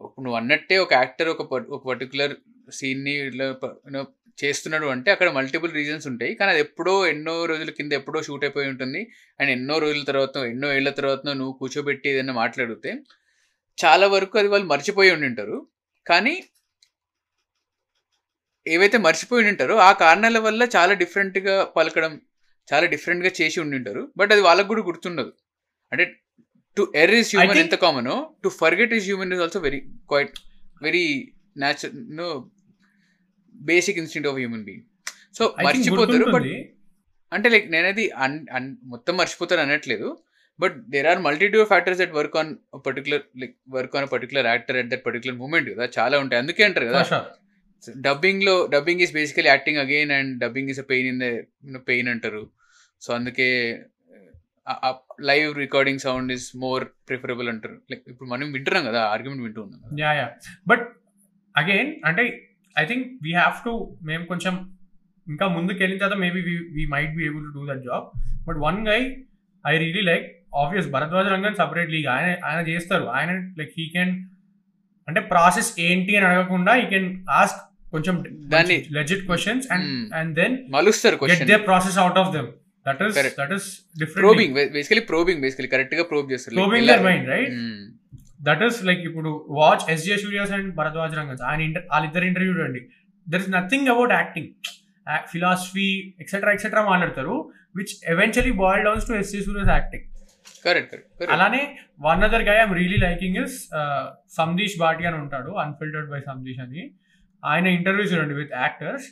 [0.04, 2.36] నువ్వు అన్నట్టే ఒక యాక్టర్ ఒక పర్- ఒక పర్టికులర్
[2.72, 3.56] సీన్ని ఇట్లా
[4.44, 6.36] చేస్తున్నాడు అంటే అక్కడ మల్టిపుల్ రీజన్స్ ఉంటాయి.
[6.36, 9.12] కానీ అది ఎప్పుడో ఎన్నో రోజుల కింద ఎప్పుడో షూట్ అయిపోయి ఉంటుంది.
[9.40, 12.96] అండ్ ఎన్నో రోజుల తర్వాత ఎన్నో ఏళ్ళ తర్వాత నువ్వు కూర్చోబెట్టి ఏదైనా మాట్లాడితే
[13.86, 15.68] చాలా వరకు అది వాళ్ళు మర్చిపోయి ఉండి ఉంటారు.
[16.08, 16.44] కానీ
[18.66, 22.14] ఏవైతే మర్చిపోయి ఉంటారో ఆ కారణాల వల్ల చాలా డిఫరెంట్గా పలకడం
[22.68, 25.32] చాలా డిఫరెంట్గా చేసి ఉండి ఉంటారు బట్ అది వాళ్ళకు కూడా గుర్తుండదు.
[25.92, 26.06] అంటే
[26.78, 29.80] టు ఎర్ ఇస్ హ్యూమన్ ఎంత కామనో to forget is human is also very
[30.12, 30.38] quite
[30.86, 31.06] very
[31.64, 32.28] natural no
[33.56, 34.86] basic instinct of human being
[35.38, 36.48] so మర్చిపోతారు బట్.
[37.32, 38.06] అంటే లైక్ నేనది
[38.94, 40.10] మొత్తం మర్చిపోతారు అనట్లేదు.
[40.60, 42.52] But there are multitude factors that work on
[42.88, 46.42] particular like work on particular actor at that particular moment కదా చాలా ఉంటాయి.
[46.44, 47.02] అందుకే అంటారు కదా
[47.88, 51.22] డబ్బింగ్లో డబ్బింగ్లో dubbing basically acting again and dubbing is a pain in
[51.76, 52.44] the pain అంటారు.
[53.02, 53.50] సో అందుకే
[55.20, 57.78] live recording sound is more preferable అంటారు.
[57.92, 60.28] లైక్ ఇప్పుడు మనం వింటున్నాం కదా ఆర్గ్యుమెంట్ వింటూ ఉన్నాం యా యా
[60.68, 60.86] బట్
[61.58, 62.24] అగైన్ అంటే
[62.82, 64.54] I think we have to మేము కొంచెం
[65.28, 66.42] ఇంకా ముందుకు వెళ్ళిన తర్వాత maybe
[66.78, 68.06] we might be able to do that job
[68.48, 69.00] but one guy
[69.66, 70.26] I really like
[70.62, 73.06] obvious Bharadwaj Rangan separate league ఆయన ఆయన చేస్తారు.
[73.18, 74.14] ఆయన లైక్ హీ కెన్
[75.08, 77.62] అంటే ప్రాసెస్ ఏంటి అని అడగకుండా ఈ కెన్ ఆస్క్
[77.94, 80.14] కొంచెం దాన్ని- legit questions and.
[80.16, 82.48] And then మలుస్తారు question they process out of them
[82.88, 83.16] that is.
[83.40, 83.64] That is
[84.00, 86.56] different probing basically probing basically కరెక్ట్గా ప్రోబ్ చేస్తారు.
[86.60, 87.50] Mind, right?
[87.50, 87.76] Hmm.
[88.42, 92.82] That is like ఇప్పుడు watch SJ Suryah's and Bharadwaj ఆయన inter వాళ్ళిద్దరు interview చూడండి.
[93.30, 94.48] There is nothing about acting
[95.32, 100.04] philosophy etcetera etcetera మాట్లాడతారు which eventually boil downs to SJ Suryah's acting
[100.66, 100.96] correct
[101.32, 103.68] అలానే one other guy I'm really liking is
[104.30, 106.92] Samdish Bhatia అని ఉంటాడు unfiltered by Samdish అని.
[107.44, 109.08] ఆయన interview చూడండి with actors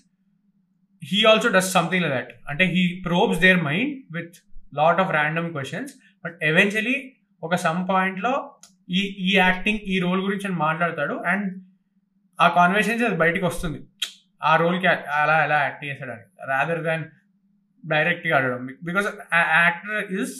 [1.03, 4.35] he also does something like that అంటే he probes their mind with
[4.73, 5.93] lot of random questions
[6.25, 7.13] but eventually
[7.43, 8.33] ఒక some పాయింట్లో
[8.89, 11.63] ఈ ఈ యాక్టింగ్ ఈ రోల్ గురించి అని మాట్లాడతాడు అండ్
[12.41, 13.79] ఆ కాన్వర్సేషన్ అది బయటికి వస్తుంది.
[14.43, 17.03] ఆ రోల్కి అలా ఎలా యాక్ట్ చేశాడని రాదర్ దాన్
[17.83, 20.33] డైరెక్ట్గా అడగడం because actor is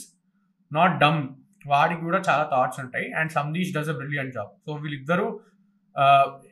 [0.74, 1.30] not dumb
[1.68, 3.14] వాడికి కూడా చాలా థాట్స్ ఉంటాయి.
[3.14, 5.28] And Samdish does a brilliant job so వీళ్ళిద్దరూ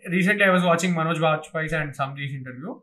[0.10, 2.82] recently I was watching Manoj Vajpayee and Samdish interview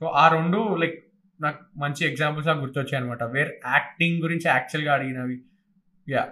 [0.00, 0.96] so ఆ రెండు లైక్
[1.40, 5.42] నాకు మంచి ఎగ్జాంపుల్స్ నాకు గుర్తొచ్చాయి అనమాట వేర్ యాక్టింగ్ గురించి యాక్చువల్గా అడిగినవి.
[6.10, 6.28] Yeah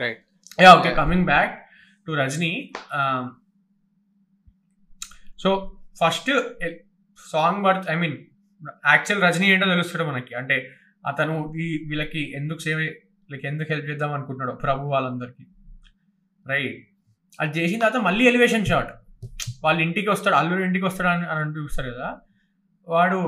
[0.00, 0.20] right
[0.62, 1.54] yeah okay coming back
[2.06, 2.72] to Rajini
[5.38, 6.30] so first
[7.30, 8.18] song birth I mean
[8.86, 10.34] actual Rajini ఏంటో తెలుస్తుంది మనకి?
[10.34, 10.70] అంటే
[11.06, 12.78] అతను ఈ వీళ్ళకి ఎందుకు సేవ
[13.30, 15.44] లైక్ ఎందుకు హెల్ప్ చేద్దాం అనుకుంటున్నాడు ప్రభు వాళ్ళందరికీ.
[16.46, 16.89] రైట్
[17.38, 18.92] అది చేసిన తర్వాత మళ్ళీ ఎలివేషన్ షాట్
[19.64, 22.08] వాళ్ళ ఇంటికి వస్తాడు అల్లుడు ఇంటికి వస్తాడు అని అని చూస్తారు కదా.
[22.88, 23.18] వాడు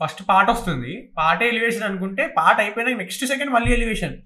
[0.00, 0.92] ఫస్ట్ పాట వస్తుంది.
[1.18, 4.16] పాట ఎలివేషన్ అనుకుంటే పాట అయిపోయినాక నెక్స్ట్ సెకండ్ మళ్ళీ ఎలివేషన్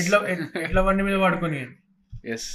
[0.00, 0.18] ఎట్లా
[0.66, 1.62] ఎట్లా బండి మీద పడుకొని.
[2.32, 2.48] Yes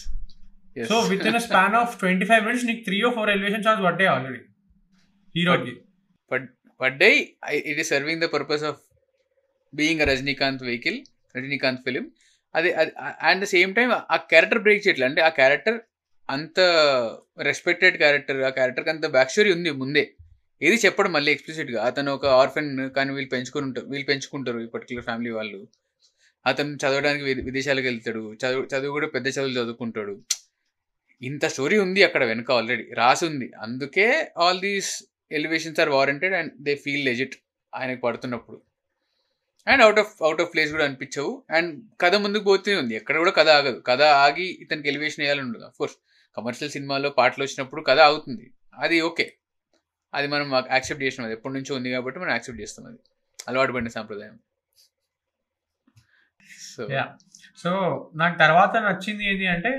[0.90, 4.10] so with in span of twenty five minutes నీకు three or four elevation shots పడ్డాయి
[4.16, 4.42] ఆల్రెడీ
[5.36, 5.74] హీరోకి.
[6.82, 7.18] పడ్డాయి.
[7.72, 8.82] It is serving the purpose of
[9.74, 11.00] being Rajinikanth vehicle
[11.38, 12.06] Rajinikanth film
[12.58, 12.70] అది
[13.30, 15.78] అండ్ ద సేమ్ టైం ఆ క్యారెక్టర్ బ్రేక్ చేయట్లేదు అంటే ఆ character
[16.30, 16.60] అంత
[17.50, 20.04] రెస్పెక్టెడ్ క్యారెక్టర్ ఆ క్యారెక్టర్కి అంత బ్యాక్ స్టోరీ ఉంది ముందే.
[20.62, 25.06] ఏది చెప్పడం మళ్ళీ ఎక్స్ప్లిసిట్గా అతను ఒక ఆర్ఫెన్ కానీ వీళ్ళు పెంచుకుని ఉంటారు వీళ్ళు పెంచుకుంటారు ఈ పర్టికులర్
[25.06, 25.60] ఫ్యామిలీ వాళ్ళు.
[26.46, 30.13] అతను చదవడానికి విదేశాలకు వెళ్తాడు చదువు చదువు కూడా పెద్ద చదువులు చదువుకుంటాడు.
[31.22, 33.52] ఇంత స్టోరీ ఉంది అక్కడ వెనుక ఆల్రెడీ రాసి ఉంది.
[33.62, 34.91] అందుకే all these
[35.32, 37.36] elevations are warranted and they feel legit
[37.74, 38.58] ఆయనకు పడుతున్నప్పుడు.
[39.68, 41.32] And out of out of place కూడా అనిపించవు.
[41.58, 41.72] అండ్
[42.04, 42.94] కథ ముందుకు పోతూనే ఉంది.
[42.96, 43.80] ఎక్కడ కూడా కథ ఆగదు.
[43.90, 45.68] కథ ఆగి ఇతనికి ఎలివేషన్ వేయాలని ఉండదు.
[45.80, 45.98] కోర్స్
[46.38, 48.46] కమర్షియల్ సినిమాలో పాటలు వచ్చినప్పుడు కథ అవుతుంది
[48.86, 49.26] అది ఓకే
[50.14, 51.26] అది మనం యాక్సెప్ట్ చేసినాం.
[51.28, 53.00] అది ఎప్పటి నుంచో ఉంది కాబట్టి మనం యాక్సెప్ట్ చేస్తాం అది.
[53.40, 54.36] అలవాటు పడిన సాంప్రదాయం.
[56.74, 56.84] సో
[57.64, 57.72] సో
[58.22, 59.72] నాకు తర్వాత నచ్చింది ఏది అంటే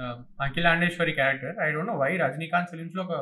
[0.00, 0.14] uh,
[0.46, 3.14] Akhilandeshwari character I don't know why Rajinikanth ఫిలిమ్స్లో ఒక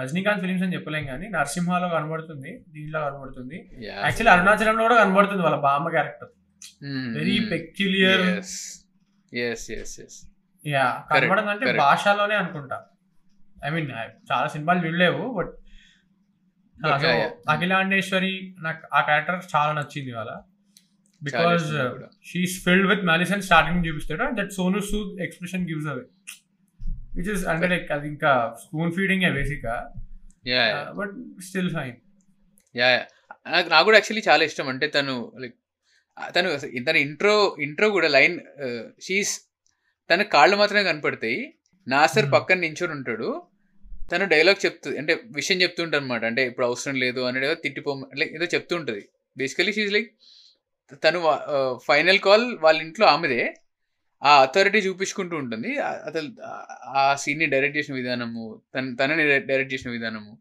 [0.00, 3.56] రజనీకాంత్ ఫిలిమ్స్ అని చెప్పలేం కానీ నరసింహాలో కనబడుతుంది దీంట్లో కనబడుతుంది.
[3.86, 6.28] యాక్చువల్లీ అరుణాచలంలో కూడా కనబడుతుంది వాళ్ళ బామ్మ క్యారెక్టర్.
[7.18, 8.24] వెరీ పెక్యులియర్
[10.66, 11.66] యా కనబడదు అంటే.
[11.78, 12.78] భాషలోనే అనుకుంటా.
[13.64, 13.90] ఐ మీన్
[14.32, 15.52] చాలా సినిమాలు చూడలేవు బట్.
[17.50, 20.32] అఖిలాండేశ్వరి నాకు ఆ క్యారెక్టర్ చాలా నచ్చింది వాళ్ళ.
[21.22, 21.64] Because.
[22.26, 26.04] She is filled with malice and starting చూపిస్తాడు and that Sonu Sood expression gives away
[27.18, 29.66] which is అంటే లైక్ అది ఇంకా spoon feeding basic
[30.48, 31.96] yeah but still fine
[32.76, 32.88] yeah
[33.50, 34.68] నాకు నాకు కూడా యాక్చువల్లీ చాలా ఇష్టం.
[34.68, 35.56] అంటే తను లైక్
[36.36, 36.48] తను
[36.90, 38.40] తన ఇంట్రో ఇంట్రో కూడా లైన్
[39.02, 39.40] షీస్
[40.10, 41.54] తన కాళ్ళు మాత్రమే కనపడతాయి.
[41.88, 42.32] నాసర్ Hmm.
[42.32, 43.42] పక్కన నించొని ఉంటాడు.
[44.12, 48.34] తను డైలాగ్ చెప్తుంది అంటే విషయం చెప్తుంటాడు అనమాట అంటే ఇప్పుడు అవసరం లేదు అనేది ఏదో తిట్టిపో లైక్
[48.34, 50.10] ఏదో చెప్తుంటది బేసికలీ షీజ్ లైక్
[51.04, 51.18] తను
[51.86, 53.54] ఫైనల్ కాల్ వాళ్ళ ఇంట్లో ఆమెదే.
[54.22, 55.78] ఆ అథారిటీ చూపించుకుంటూ ఉంటుంది.
[55.78, 56.30] ఆ- అసలు
[56.88, 60.38] ఆ- సీన్ని డైరెక్ట్ చేసిన విధానము తన తనని డైరెక్ట్ చేసిన విధానము.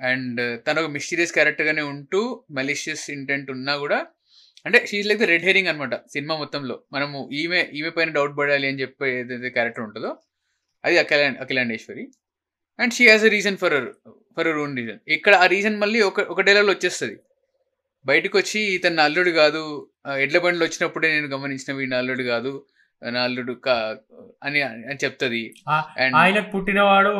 [0.00, 4.06] అండ్ తను ఒక మిస్టీరియస్ క్యారెక్టర్గానే ఉంటూ మెలిషియస్ ఇంటెంట్ ఉన్నా కూడా
[4.66, 6.82] అంటే she's like the red herring అనమాట సినిమా మొత్తంలో.
[6.92, 10.16] మనము ఈమె ఈమె పైన డౌట్ పడాలి అని చెప్పే ఏదైతే క్యారెక్టర్ ఉంటుందో
[10.84, 12.08] అది Akhila Akhilandeshwari.
[12.80, 13.92] And she has a reason for
[14.36, 17.18] for her own reason ఇక్కడ ఆ రీజన్ మళ్ళీ ఒక ఒక డైలాగ్లో వచ్చేస్తుంది.
[18.06, 19.88] బయటకు వచ్చి ఇతను అల్లుడు కాదు.
[20.18, 22.66] ఎడ్ల బండ్లు వచ్చినప్పుడే నేను గమనించిన వీడిని అల్లుడు కాదు.
[23.02, 23.74] నా అల్లుడు కా
[24.42, 25.40] అని అని చెప్తుంది.
[26.02, 27.14] అండ్ ఆయనకు పుట్టినవాడు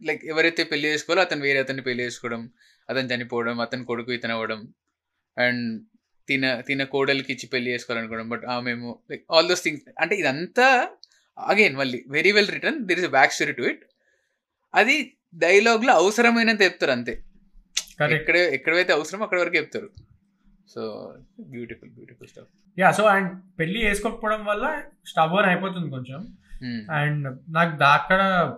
[0.00, 2.42] లైక్ ఎవరైతే పెళ్ళి చేసుకోవాలో అతను వేరే అతన్ని పెళ్ళి చేసుకోవడం
[2.88, 4.60] అతను చనిపోవడం అతని కొడుకు ఇతను అవ్వడం
[5.36, 5.64] అండ్
[6.28, 10.66] తిన తిన కోడలికి ఇచ్చి పెళ్ళి చేసుకోవాలనుకోవడం బట్ మేము లైక్ ఆల్ దోస్ థింగ్స్ అంటే ఇదంతా
[11.38, 13.82] అగైన్ మళ్ళీ very well return there is back story to it
[14.74, 14.96] అది
[15.34, 17.14] డైలాగ్లో అవసరమైనంత చెప్తారు అంతే.
[18.12, 19.90] ఎక్కడ ఎక్కడైతే అవసరం అక్కడ వరకు చెప్తారు.
[20.68, 21.14] So
[21.48, 22.46] beautiful beautiful stuff
[22.78, 26.28] yeah so and పెళ్ళి వేసుకోకపోవడం వల్ల స్టబోన్ అయిపోతుంది కొంచెం.
[26.90, 28.52] అండ్ నాకు దా- అక్కడ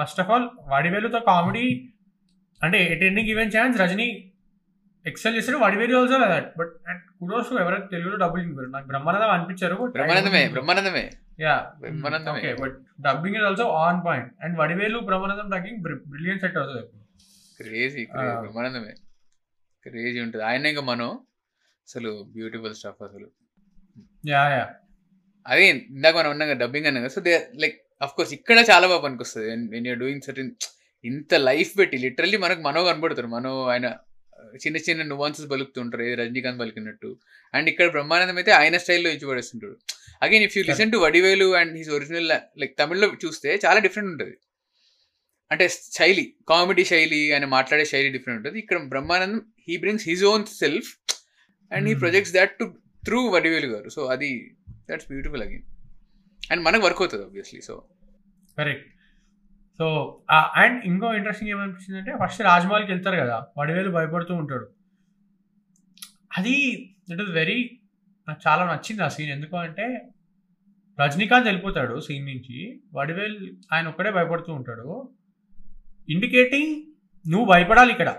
[0.00, 1.88] ఫస్ట్ ఆఫ్ ఆల్ వడివేలుతో కామెడీ
[2.62, 4.32] అంటే attending even chance Rajini
[5.06, 8.70] excel చేస్తాడు Vadivelu also that but and kudos ఎవరైతే తెలుగులో డబ్బులు ఇవ్వరు.
[8.70, 11.10] నాకు బ్రహ్మానందం అనిపించారు బ్రహ్మానందమే బ్రహ్మానందమే.
[11.40, 12.32] Yeah బ్రహ్మానందమే.
[12.32, 16.86] Okay but dubbing is also on point and Vadivelu Brahmanandam dubbing brilliant set అవుతుంది
[17.62, 18.04] క్రేజీ.
[18.40, 18.94] బ్రహ్మానందమే.
[19.82, 20.44] క్రేజీ ఉంటుంది.
[20.44, 21.08] ఆయన ఇంకా మనం
[21.88, 23.30] అసలు బ్యూటిఫుల్ స్టఫ్ అసలు.
[24.28, 24.74] Yeah yeah.
[25.46, 27.14] అదే ఇందాక మనం ఉన్నాం కదా డబ్బింగ్ అన్నాం కదా.
[27.14, 29.70] So they like of course ఇక్కడ చాలా బాగా పనికొస్తుంది.
[29.70, 30.50] వెన్ యూర్ డూయింగ్ సర్టన్
[31.04, 33.96] ఇంత లైఫ్ పెట్టి లిటరల్లీ మనకు మనో కనబడతారు మనో ఆయన
[34.54, 37.18] చిన్న చిన్న నువాన్సెస్ పలుకుతుంటారు ఏది రజనీకాంత్ పలికినట్టు.
[37.54, 39.76] అండ్ ఇక్కడ బ్రహ్మానందం అయితే ఆయన స్టైల్లో ఇచ్చి పడేస్తుంటాడు.
[40.22, 44.36] Again if you listen to Vadivelu and his original like తమిళ్ళో చూస్తే చాలా డిఫరెంట్ ఉంటుంది.
[45.50, 45.64] అంటే
[45.96, 48.58] శైలి కామెడీ శైలి ఆయన మాట్లాడే శైలి డిఫరెంట్ ఉంటుంది.
[48.64, 50.90] ఇక్కడ Brahmanandam he brings his own self
[51.72, 51.94] and he.
[52.04, 52.66] Projects that to
[53.06, 53.88] through Vadivelu garu.
[53.96, 54.30] So అది
[54.90, 55.66] దట్స్ బ్యూటిఫుల్ అగైన్
[56.42, 57.74] అండ్ మనకు వర్క్ అవుతుంది obviously so
[58.58, 58.86] correct
[59.80, 59.86] so
[60.62, 64.66] and ఇంకో ఇంట్రెస్టింగ్ ఏమనిపించింది అంటే ఫస్ట్ రాజ్మహల్కి వెళ్తారు కదా వడివేలు భయపడుతూ ఉంటాడు.
[66.38, 66.54] అది
[67.12, 67.58] ఇట్ ఇస్ వెరీ
[68.28, 69.86] నాకు చాలా నచ్చింది ఆ సీన్ ఎందుకు అంటే
[70.98, 72.56] రజనీకాంత్ వెళ్ళిపోతాడు సీన్ నుంచి
[72.98, 73.36] వడివేల్
[73.72, 74.88] ఆయన ఒక్కడే భయపడుతూ ఉంటాడు.
[76.08, 76.72] ఇండికేటింగ్
[77.32, 78.10] నువ్వు భయపడాలి ఇక్కడ.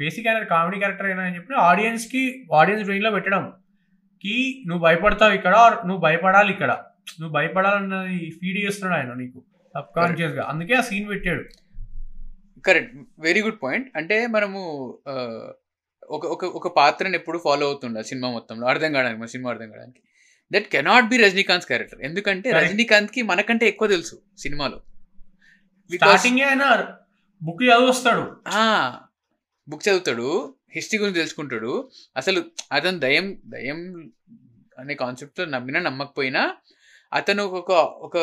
[0.00, 2.22] బేసిక్ ఆయన కామెడీ క్యారెక్టర్ అయినా అని చెప్పి ఆడియన్స్కి
[2.54, 3.52] ఆడియన్స్ బ్రెయిన్లో పెట్టడం.
[4.24, 5.56] కి నువ్వు భయపడతావు ఇక్కడ
[5.86, 6.72] నువ్వు భయపడాలి ఇక్కడ.
[7.20, 9.38] నువ్వు భయపడాలన్నది ఫీడ్ చేస్తున్నాడు ఆయన నీకు
[9.74, 11.44] సబ్ కాన్షియస్గా అందుకే ఆ సీన్ పెట్టాడు.
[12.66, 14.60] కరెక్ట్ వెరీ గుడ్ పాయింట్ అంటే మనము
[16.10, 20.00] ఒక ఒక ఒక పాత్రని ఎప్పుడు ఫాలో అవుతుండాలి సినిమా మొత్తంలో అర్థం కావడానికి మన సినిమా అర్థం కావడానికి.
[20.52, 22.48] That cannot be Rajinikanth character ఎందుకంటే.
[22.50, 24.78] రజనీకాంత్కి మనకంటే ఎక్కువ తెలుసు సినిమాలో.
[25.90, 26.64] స్టార్టింగ్ ఆయన
[27.42, 28.24] బుక్ చదివస్తాడు.
[29.68, 31.90] బుక్ చదువుతాడు హిస్టరీ గురించి తెలుసుకుంటాడు.
[32.16, 34.12] అసలు అతను దయం దయం
[34.78, 36.56] అనే కాన్సెప్ట్ నమ్మినా నమ్మకపోయినా
[37.12, 37.70] అతను ఒక
[38.06, 38.16] ఒక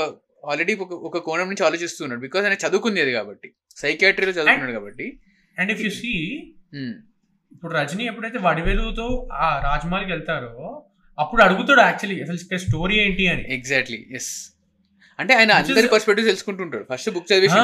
[0.49, 3.53] ఆల్రెడీ ఒక ఒక కోణం నుంచి ఆలోచిస్తున్నాడు బికాస్ ఆయన చదువుకుంది అది కాబట్టి.
[3.75, 5.19] సైకియాట్రీలో చదువుకున్నాడు కాబట్టి.
[5.59, 6.13] And if you see.
[7.51, 10.85] ఇప్పుడు రజనీ ఎప్పుడైతే వడివేలుతో ఆ రాజ్మహల్కి వెళ్తారో
[11.19, 13.53] అప్పుడు అడుగుతాడు యాక్చువల్లీ అసలు స్టోరీ ఏంటి అని.
[13.53, 14.31] ఎగ్జాక్ట్లీ ఎస్
[15.19, 16.85] అంటే ఆయన అందరి పర్స్పెక్టివ్ తెలుసుకుంటుంటాడు.
[16.93, 17.55] ఫస్ట్ బుక్ చదివేసి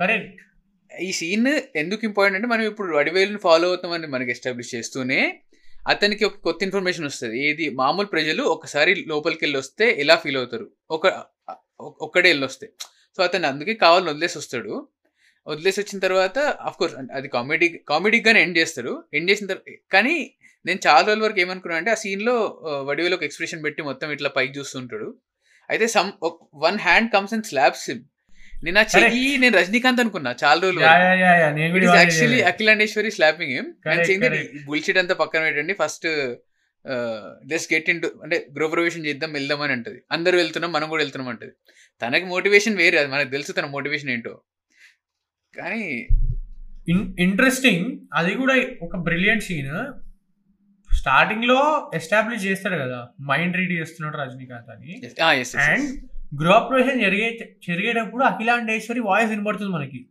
[0.00, 0.42] కరెక్ట్
[0.90, 5.40] ఈ సీన్ ఎందుకు ఇంపార్టెంట్ అంటే మనం ఇప్పుడు వడివేలుని ఫాలో అవుతామని మనకి ఎస్టాబ్లిష్ చేస్తూనే
[5.88, 7.48] అతనికి ఒక కొత్త ఇన్ఫర్మేషన్ వస్తుంది.
[7.48, 7.68] ఏది?
[7.70, 10.70] మామూలు ప్రజలు ఒకసారి లోపలికి వెళ్ళి వస్తే ఎలా ఫీల్ అవుతారు?
[10.90, 11.06] ఒక
[11.80, 12.66] ఒక్కడే వెళ్ళి వస్తే.
[13.16, 14.88] సో అతను అందుకే కావాలని వదిలేసి వస్తాడు.
[15.46, 16.38] వదిలేసి వచ్చిన తర్వాత
[16.78, 19.04] కోర్స్ అది కామెడీ కామెడీగానే ఎండ్ చేస్తాడు.
[19.14, 20.34] ఎండ్ చేసిన తర్వాత కానీ
[20.66, 22.34] నేను చాలా రోజుల వరకు ఏమనుకున్నాను అంటే ఆ సీన్లో
[22.86, 25.14] వడివేలు ఒక ఎక్స్ప్రెషన్ పెట్టి మొత్తం ఇట్లా పైకి చూస్తుంటాడు
[25.70, 25.86] అయితే
[26.54, 28.04] someone hand comes and slaps him
[28.64, 32.42] నేను ఆ చెయ్యి నేను రజనీకాంత్ అనుకున్నా చాలా రోజులు యాక్చువల్లీ.
[32.42, 33.62] అఖిలాండేశ్వరి స్లాపింగ్.
[34.66, 35.72] బుల్షిట్ అంతా పక్కన పెట్టండి.
[35.72, 36.34] ఫస్ట్
[37.46, 40.02] జస్ట్ గెట్ ఇన్ అంటే గృహప్రవేశం చేద్దాం వెళ్దాం అని అంటది.
[40.12, 41.52] అందరూ వెళ్తున్నాం మనం కూడా వెళ్తున్నాం అంటది.
[42.02, 44.40] తనకి మోటివేషన్ వేరే అది మనకు తెలుసు తన మోటివేషన్ ఏంటో.
[45.58, 46.08] కానీ
[47.18, 49.92] ఇంట్రెస్టింగ్ అది కూడా ఒక బ్రిలియంట్ సీన్
[50.94, 55.02] స్టార్టింగ్లో ఎస్టాబ్లిష్ చేస్తాడు కదా మైండ్ రీడ్ చేస్తున్నాడు రజనీకాంత్ అని.
[55.58, 56.00] అండ్
[56.40, 60.06] గృహప్రవేశం జరిగే జరిగేటప్పుడు అఖిలాండేశ్వరి వాయిస్ వినబడుతుంది మనకి.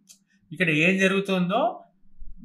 [0.52, 1.82] ఇక్కడ ఏం జరుగుతుందో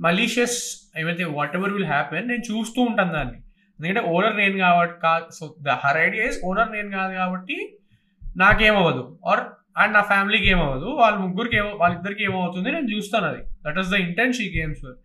[0.00, 0.58] మలీషియస్
[0.98, 3.38] ఏమైతే వాట్ ఎవర్ విల్ హ్యాపెన్ నేను చూస్తూ ఉంటాను దాన్ని.
[3.78, 7.56] ఎందుకంటే ఓనర్ నేను కాబట్టి కాదు so the her idea is owner నేను కాదు కాబట్టి
[8.36, 9.18] నాకేమవ్వదు.
[9.26, 9.42] ఆర్
[9.78, 13.42] అండ్ నా ఫ్యామిలీకి ఏమవ్వదు వాళ్ళ ముగ్గురికి ఏమో వాళ్ళిద్దరికి ఏమవుతుంది నేను చూస్తాను అది.
[13.66, 14.96] That is the intent she games for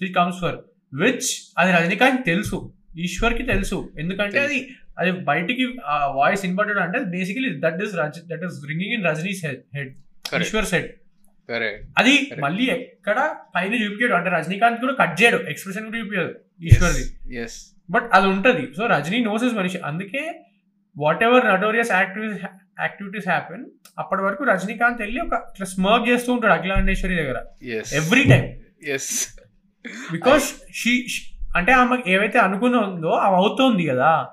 [0.00, 0.58] she comes for
[0.92, 1.28] which
[1.58, 2.74] అది రజనీకాంత్ తెలుసు.
[2.98, 3.90] ఈశ్వర్కి తెలుసు.
[3.98, 4.58] ఎందుకంటే అది
[5.00, 5.64] అది బయటికి
[6.20, 7.94] వాయిస్ వినపడడం అంటే basically that is
[8.32, 9.92] that is ringing in Rajini's head head
[10.46, 10.88] Eshwar said
[11.48, 12.14] correct అది.
[12.44, 13.18] మళ్ళీ ఎక్కడ
[13.54, 16.34] పైన చూపించాడు అంటే రజనీకాంత్ కూడా కట్ చేయడు ఎక్స్ప్రెషన్ కూడా చూపించదు
[16.68, 17.04] ఈశ్వర్ది
[17.90, 18.64] బట్ అది ఉంటది.
[18.76, 20.24] సో రజనీ నోస్ ఇస్ మనిషి అందుకే
[21.28, 22.42] whatever notorious activities
[22.80, 23.64] activities happen
[23.98, 27.38] అప్పటి వరకు రజనీకాంత్ వెళ్ళి ఒక ఇట్లా స్మర్క్ చేస్తూ ఉంటాడు అఖిలాండేశ్వరి దగ్గర.
[28.00, 28.44] ఎవ్రీ టైం
[30.12, 30.46] బికాస్
[30.80, 30.92] షీ
[31.56, 34.28] అంటే ఆమె ఏవైతే అనుకుని ఉందో అవి అవుతోంది కదా.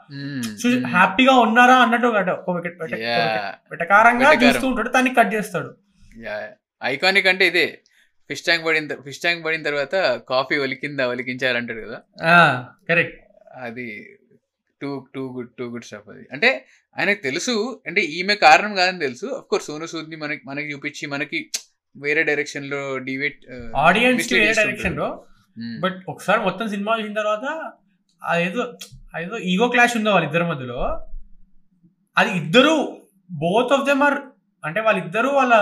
[0.88, 4.43] హ్యాపీగా ఉన్నారా అన్నట్టు వెటకారంగా వెటకారం.
[4.43, 5.75] చూస్తూ ఉంటాడు దాన్ని కట్ చేస్తాడు.
[6.84, 7.82] ఐకానిక్ అంటే ఇదే.
[8.30, 12.01] ఫిష్ ట్యాంక్ పడిన ఫిష్ ట్యాంక్ పడిన తర్వాత కాఫీ ఒలికిందా ఒలికించారంటాడు కదా.
[12.89, 13.19] కరెక్ట్
[13.62, 14.17] అది
[14.82, 16.28] too too good too good stuff అది.
[16.32, 16.65] అంటే
[16.99, 19.25] ఆయనకు తెలుసు అంటే ఈమె కారణం కాదని తెలుసు.
[19.25, 21.51] అఫ్ కోర్స్ సోను సూద్ని మనకి మనకి చూపించి మనకి
[21.97, 23.39] వేరే డైరెక్షన్లో డివేట్
[23.78, 25.23] ఆడియన్స్ డైరెక్షన్లో
[25.84, 27.46] బట్ ఒకసారి మొత్తం సినిమా చూసిన తర్వాత
[28.22, 28.63] అదేదో
[29.15, 30.80] అదేదో ఈగో క్లాష్ ఉందో వాళ్ళిద్దరి మధ్యలో.
[32.18, 32.74] అది ఇద్దరు
[33.44, 34.18] బోత్ ఆఫ్ దెమ్ ఆర్
[34.63, 35.54] అంటే వాళ్ళిద్దరు వాళ్ళ.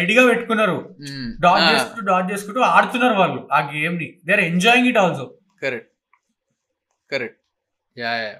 [0.00, 0.76] రెడీగా పెట్టుకున్నారు.
[1.44, 4.08] డాట్ చేసుకుంటూ డాట్ చేసుకుంటూ ఆడుతున్నారు వాళ్ళు ఆ గేమ్ని.
[4.24, 5.26] They are enjoying it also
[5.62, 5.90] correct
[7.10, 7.40] correct
[7.96, 8.34] yeah yeah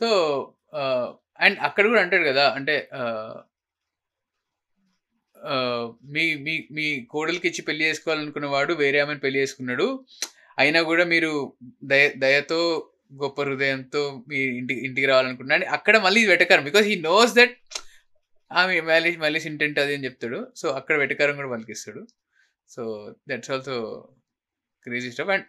[0.00, 0.08] so
[1.40, 3.32] and అక్కడ కూడా అంటాడు కదా అంటే uh,
[6.02, 10.04] మీ మీ మీ కోడలికి ఇచ్చి పెళ్ళి చేసుకోవాలనుకున్న వాడు వేరే ఆమెను పెళ్ళి చేసుకున్నాడు.
[10.58, 16.64] అయినా కూడా మీరు దయ దయతో గొప్ప హృదయంతో మీ ఇంటికి ఇంటికి రావాలనుకున్నాడు అక్కడ మళ్ళీ వెటకారం.
[16.64, 17.54] బికాస్ హీ నోస్ దట్
[18.52, 20.46] ఆమె మ్యాలేజ్ మ్యాలేజ్ ఇంటెంట్ అది అని చెప్తాడు.
[20.56, 22.06] సో అక్కడ వెటకారం కూడా పలికిస్తాడు.
[22.68, 22.82] So
[23.28, 24.08] that's also
[24.84, 25.44] crazy stuff and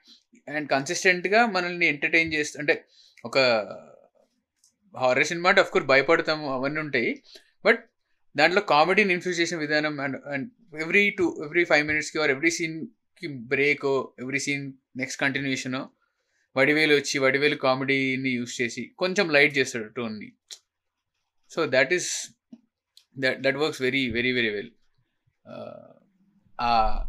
[0.49, 2.85] and కన్సిస్టెంట్గా మనల్ని ఎంటర్టైన్ చేస్తూ అంటే
[3.25, 3.37] ఒక
[4.97, 7.23] హారర్ సినిమా అంటే అఫ్కోర్స్ భయపడతాము అవన్నీ ఉంటాయి.
[7.65, 7.88] బట్
[8.39, 10.47] దాంట్లో కామెడీని ఇన్ఫ్యూజ్ చేసిన విధానం and and
[10.81, 13.85] every two every five మినిట్స్కి ఆర్ ఎవ్రీ సీన్కి break
[14.21, 15.79] every scene next continuation
[16.55, 20.29] Vadivelu వచ్చి వడివేలు కామెడీని యూస్ చేసి కొంచెం లైట్ చేస్తాడు టోన్ని
[21.51, 22.09] so that is
[23.19, 24.71] that that works very very very well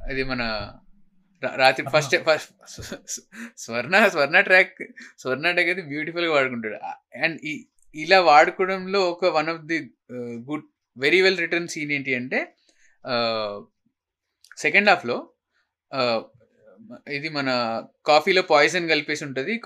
[0.09, 0.43] అది మన
[1.57, 2.51] రాత్రి first first
[3.57, 4.75] Swarna Swarna track
[5.19, 6.79] Swarna track అయితే బ్యూటిఫుల్గా వాడుకుంటాడు.
[7.19, 7.37] అండ్
[7.95, 9.79] ఇలా వాడుకోవడంలో ఒక one of the
[10.51, 10.67] good
[11.01, 12.55] very well written scene ఏంటి అంటే
[14.57, 15.31] సెకండ్ హాఫ్లో
[17.09, 17.49] ఇది మన
[18.07, 19.61] కాఫీలో పాయిజన్ కలిపేసి ఉంటుంది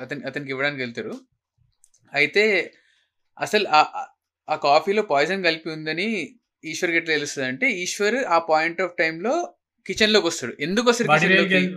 [0.00, 1.20] అతని అతనికి ఇవ్వడానికి వెళ్తారు.
[2.14, 2.72] అయితే
[3.40, 6.34] అసలు ఆ- కాఫీలో పాయిజన్ కలిపి ఉందని
[6.64, 9.54] ఈశ్వర్కి ఎట్లా తెలుస్తుంది అంటే ఈశ్వర్ ఆ పాయింట్ ఆఫ్ టైంలో
[9.86, 10.56] కిచెన్లోకి వస్తాడు.
[10.60, 11.74] ఎందుకు వస్తాడు కిచెన్లోకి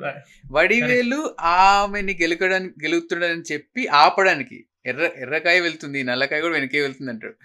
[0.51, 4.67] వడివేలు ఆమెని గెలుకడానికి గెలుగుతున్నాడని చెప్పి ఆపడానికి.
[4.85, 7.35] ఎర్ర ఎర్రకాయ వెళ్తుంది నల్లకాయ కూడా వెనకే వెళ్తుంది అంటాడు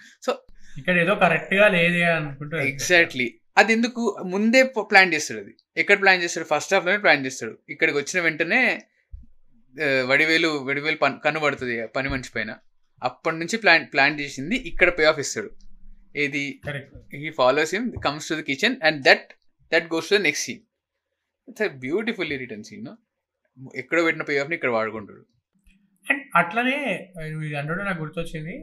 [0.81, 3.27] ఇక్కడ ఏదో కరెక్ట్గా లేదే అనుకుంటూ ఎగ్జాక్ట్లీ
[3.61, 5.53] అది ఎందుకు ముందే ప్లాన్ చేస్తాడు అది.
[5.81, 6.47] ఎక్కడ ప్లాన్ చేస్తాడు?
[6.53, 7.55] ఫస్ట్ హాఫ్లోనే ప్లాన్ చేస్తాడు.
[7.73, 8.61] ఇక్కడికి వచ్చిన వెంటనే
[10.11, 12.51] వడివేలు వడివేలు పన్ కనుబడుతుంది పని మనిషి పైన.
[13.03, 15.51] అప్పటి నుంచి ప్లాన్ ప్లాన్ చేసింది ఇక్కడ పే ఆఫ్ ఇస్తాడు.
[16.23, 16.45] ఏది?
[17.23, 19.29] He follows him comes to the kitchen and that
[19.73, 20.63] that goes to the next scene
[21.49, 22.91] it's beautifully written scene
[23.83, 25.23] ఎక్కడో పెట్టిన పే ఆఫ్ని ఇక్కడ వాడుకుంటాడు.
[26.07, 26.77] అండ్ అట్లనే
[27.61, 28.57] అంటే నాకు గుర్తొచ్చింది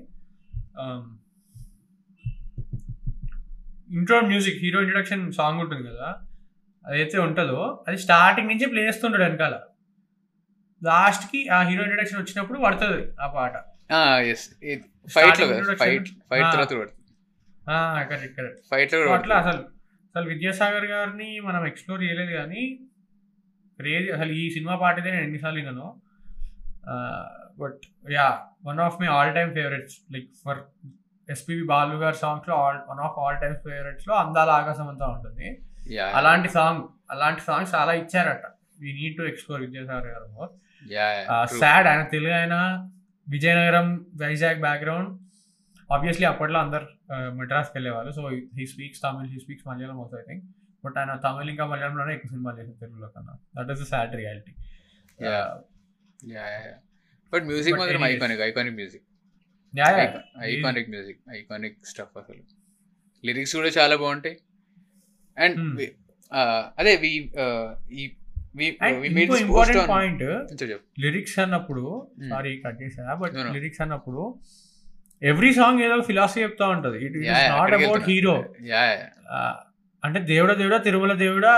[3.89, 6.10] intro music hero introduction song ఉంటుంది కదా
[6.86, 9.56] అదైతే ఉంటుందో అది స్టార్టింగ్ నుంచి ప్లే చేస్తుంటాడు వెనకాల.
[10.82, 13.56] లాస్ట్కి ఆ హీరో ఇంట్రొడక్షన్ వచ్చినప్పుడు పడుతుంది ఆ పాట.
[18.10, 18.60] కరెక్ట్ కరెక్ట్
[19.13, 19.36] అట్లా.
[19.36, 19.62] అసలు
[20.15, 22.62] అసలు విద్యాసాగర్ గారిని మనం ఎక్స్ప్లోర్ చేయలేదు కానీ
[23.80, 25.88] క్రేజీ అసలు ఈ సినిమా పాటదే నేను ఎన్నిసార్లు విన్నాను
[27.60, 28.28] but yeah
[28.65, 30.62] one of my all time favourites like for
[31.34, 35.48] SPB Balu గారి సాంగ్స్లో all one of all time ఫేవరెట్స్లో అందాల ఆకాశం అంతా ఉంటుంది.
[36.20, 36.82] అలాంటి సాంగ్
[37.13, 38.46] అలాంటి సాంగ్స్ చాలా ఇచ్చారట.
[38.84, 40.52] We need to explore Vidyasagar గారు మోర్.
[41.62, 42.56] సాడ్ ఆయన తెలుగు ఆయన
[43.28, 43.88] విజయనగరం
[44.22, 45.10] వైజాగ్ బ్యాక్గ్రౌండ్
[45.89, 46.88] ఆబ్వియస్లీ అప్పట్లో అందరు
[47.39, 48.12] మెడ్రాస్కి వెళ్ళేవాళ్ళు.
[48.18, 48.24] So
[48.58, 50.46] he speaks Tamil he speaks Malayalam also I think
[50.84, 53.34] but ఆయన తమిళ్ ఇంకా మలయాళంలోనే ఎక్కువ సినిమాలు చేశారు తెలుగులో కన్నా.
[53.58, 54.54] That is the sad reality.
[57.34, 58.04] But music మాత్రం.
[58.12, 59.06] Iconic iconic music
[60.47, 62.41] iconic music iconic stuff అసలు
[63.23, 64.38] లిరిక్స్ కూడా చాలా బాగుంటాయి
[65.38, 65.75] అండ్ Hmm.
[66.77, 67.10] అదే వి
[67.91, 68.03] ఈ
[68.55, 70.23] this post important on point
[70.99, 71.84] lyrics అన్నప్పుడు.
[72.29, 73.36] సారీ కట్ చేసా బట్.
[73.55, 74.23] లిరిక్స్ అన్నప్పుడు
[75.21, 78.03] ఎవ్రీ సాంగ్ ఏదో ఫిలాసఫీ చెప్తా ఉంటది it is not about.
[78.10, 78.36] Hero
[78.67, 78.84] yeah
[80.03, 81.53] అంటే దేవుడా దేవుడా తిరుమల దేవుడా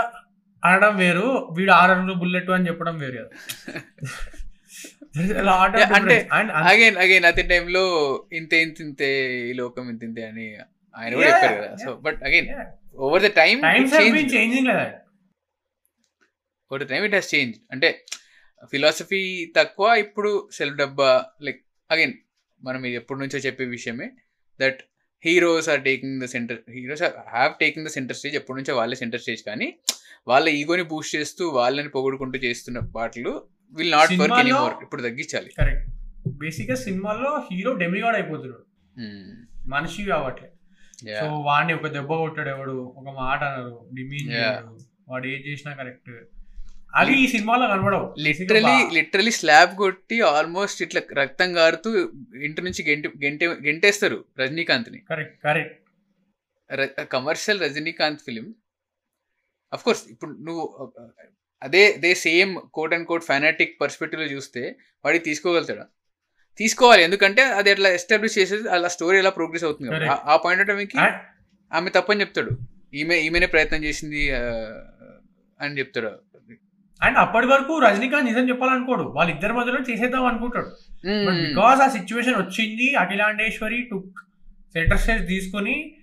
[0.63, 3.32] అనడం వేరు వీడు ఆరు బుల్లెట్ అని చెప్పడం వేరు కదా
[5.97, 6.15] అంటే
[6.71, 7.84] అగైన్ అగైన్ అదే టైంలో
[8.32, 9.10] ఇంతే ఇంత ఇంతే
[9.50, 10.45] ఈ లోకం ఇంత ఇంతే అని
[10.95, 11.69] ఆయన కూడా చెప్పారు కదా.
[11.84, 12.47] So but again
[13.00, 14.86] over the కదా.
[16.71, 17.89] Over the time it has change అంటే
[18.74, 19.21] ఫిలాసఫీ
[19.56, 21.10] తక్కువ ఇప్పుడు సెల్ఫ్ డబ్బా
[21.41, 22.15] లైక్ అగైన్
[22.62, 24.08] మనం ఇది ఎప్పటి నుంచో చెప్పే విషయమే
[24.60, 24.82] that
[25.24, 29.21] heroes are taking the centre heroes have taking the centre stage ఎప్పటి నుంచో వాళ్ళే సెంటర్
[29.21, 29.67] స్టేజ్ కానీ
[30.28, 33.34] వాళ్ళ ఈగోని బూస్ట్ చేస్తూ వాళ్ళని పొగుడుకుంటూ చేస్తున్న పాటలు
[33.78, 35.52] విల్ నాట్ వర్క్ ఎనీమోర్ ఇప్పుడు తగ్గించాలి.
[35.60, 35.88] కరెక్ట్
[36.44, 38.66] బేసిక్గా సినిమాలో హీరో డెమిగాడ్ అయిపోతున్నాడు.
[39.74, 40.50] మనిషి కావట్లే.
[41.20, 42.76] సో వాడిని ఒక దెబ్బ కొట్టాడు ఎవడు?
[43.00, 44.32] ఒక మాట అన్నారు డిమీన్.
[45.10, 46.12] వాడు ఏం చేసినా కరెక్ట్
[47.00, 48.08] అవి ఈ సినిమాలో కనబడవు.
[48.20, 51.90] లిటరలీ లిటరలీ స్లాబ్ కొట్టి ఆల్మోస్ట్ ఇట్లా రక్తం గారుతూ
[52.48, 55.00] ఇంటి నుంచి గెంటి గెంటే గెంటేస్తారు రజనీకాంత్ని.
[55.10, 58.48] Correct correct commercial Rajinikanth film
[59.72, 60.66] of course ఇప్పుడు నువ్వు
[61.63, 65.86] అదే అదే same quote and quote fanatic పర్స్పెక్టివ్లో చూస్తే వాడికి తీసుకోగలుగుతాడా?
[66.58, 67.04] తీసుకోవాలి.
[67.04, 69.91] ఎందుకంటే అది ఎట్లా ఎస్టాబ్లిష్ చేసేది అలా స్టోరీ ఎలా ప్రోగ్రెస్ అవుతుంది.
[70.26, 70.80] ఆ- పాయింట్ ఆఫ్
[71.74, 72.50] ఆమె తప్పని చెప్తాడు.
[72.93, 74.32] ఈమె ఈమెనే ప్రయత్నం చేసింది
[75.62, 76.08] అని చెప్తాడు.
[77.02, 79.04] అండ్ అప్పటి వరకు రజనీకాంత్ నిజం చెప్పాలనుకోడు.
[79.04, 80.78] వాళ్ళిద్దరి మధ్యలో చేసేద్దాం అనుకుంటాడు.
[81.47, 84.19] బికాస్ ఆ సిచ్యువేషన్ వచ్చింది అఖిలాండేశ్వరి టుక్
[84.74, 85.95] సెంటర్ స్టేజ్ తీసుకుని.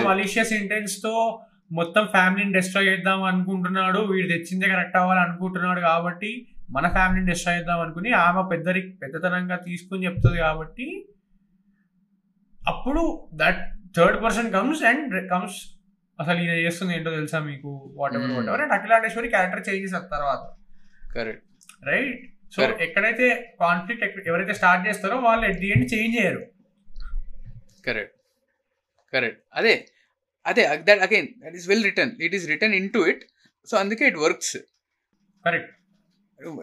[0.00, 7.30] మలీషియస్ ఇంటెన్స్తో మొత్తం ఫ్యామిలీని డిస్ట్రాయ్ చేద్దాం అనుకుంటున్నాడు వీడు తెచ్చిందే కరెక్ట్ అవ్వాలి అనుకుంటున్నాడు కాబట్టి మన ఫ్యామిలీని
[7.30, 11.06] డిస్ట్రాయ్ చేద్దాం అనుకుని ఆమె పెద్దరి పెద్దతనంగా తీసుకుని చెప్తుంది కాబట్టి
[12.68, 13.60] అప్పుడు that
[13.96, 15.80] third person comes and comes
[16.20, 17.94] అసలు ఈయన చేస్తుంది ఏంటో తెలుసా మీకు?
[18.14, 18.30] Whatever.
[18.46, 20.54] Whatever and Akhilandeshwari character change చేసిన తర్వాత.
[21.14, 21.44] Correct
[21.86, 22.24] right
[22.56, 22.62] so.
[22.62, 26.42] ఎక్కడైతే కాన్ఫ్లిక్ట్ ఎవరైతే స్టార్ట్ చేస్తారో వాళ్ళు ఎట్ ది ఎండ్ చేంజ్ చేయరు.
[27.86, 28.14] కరెక్ట్
[29.12, 29.86] కరెక్ట్ అదే
[30.46, 33.22] అదే that again that is well written it is written into it
[33.68, 34.56] so అందుకే ఇట్ వర్క్స్
[35.44, 35.72] కరెక్ట్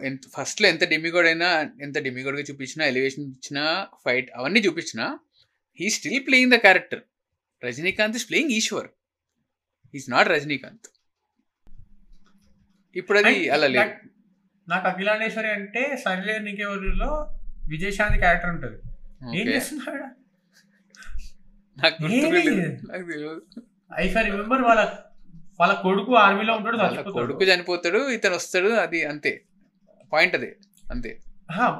[0.04, 1.48] ఎంత ఫస్ట్లో ఎంత డెమిగోడ్ అయినా
[1.80, 3.64] ఎంత డెమిగోడ్గా చూపించినా ఎలివేషన్ ఇచ్చినా
[4.04, 5.06] ఫైట్ అవన్నీ చూపించినా
[5.80, 7.02] he still playing the character
[7.62, 8.88] Rajinikanth is playing Eshwar
[9.94, 10.86] is not Rajinikanth.
[12.96, 13.92] ఇప్పుడు అది అలా లేదు.
[14.68, 17.10] నాకు అఖిలాండేశ్వరి అంటే సరిలే నీకెవరిలో
[17.68, 18.78] విజయశాంతి క్యారెక్టర్ ఉంటుంది.
[19.40, 19.48] ఏం.
[19.48, 20.04] చేస్తున్నాడు.
[21.76, 23.62] నాకు తెలియదు.
[23.92, 24.82] ఐ ఫర్ రిమెంబర్ వాళ్ళ
[25.60, 29.32] వాళ్ళ కొడుకు ఆర్మీలో ఉంటాడు కొడుకు చనిపోతాడు ఇతను వస్తాడు అది అంతే.
[30.12, 30.50] పాయింట్ అదే
[30.84, 31.10] అంతే.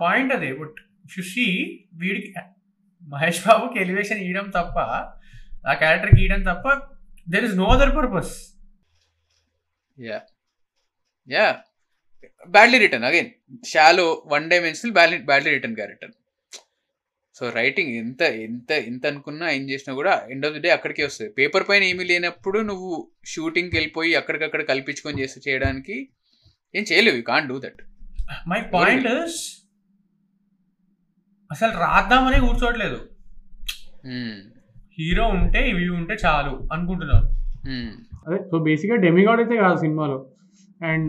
[0.03, 0.79] పాయింట్ అదే బట్
[1.11, 1.47] షుషి
[1.95, 2.29] వీడికి
[3.03, 4.77] మహేష్ బాబుకి ఎలివేషన్ ఇవ్వడం తప్ప
[5.65, 6.67] ఆ క్యారెక్టర్ గీయడం తప్ప
[7.27, 8.33] there is no other purpose
[9.97, 10.19] yeah
[11.29, 11.47] yeah
[12.49, 13.31] badly written again
[13.65, 16.13] shallow one dimensional badly badly written character
[17.43, 21.31] so writing ఎంత ఎంత ఎంత అనుకున్నా ఏం చేసినా కూడా ఎండ్ ఆఫ్ ది డే అక్కడికే వస్తుంది.
[21.39, 22.91] పేపర్ పైన ఏమీ లేనప్పుడు నువ్వు
[23.33, 25.97] షూటింగ్కి వెళ్ళిపోయి అక్కడికక్కడ కల్పించుకొని చేసి చేయడానికి
[26.75, 27.19] ఏం చేయలేవు.
[27.21, 27.81] You can do that
[28.53, 29.41] my point is
[31.51, 33.01] అసలు రాద్దామనే కూర్చోవట్లేదు.
[34.99, 37.29] హీరో ఉంటే ఇవి ఉంటే చాలు అనుకుంటున్నారు
[38.25, 40.19] అదే సో బేసిక్గా డెమిగాడ్ అయితే కాదు సినిమాలో.
[40.91, 41.09] అండ్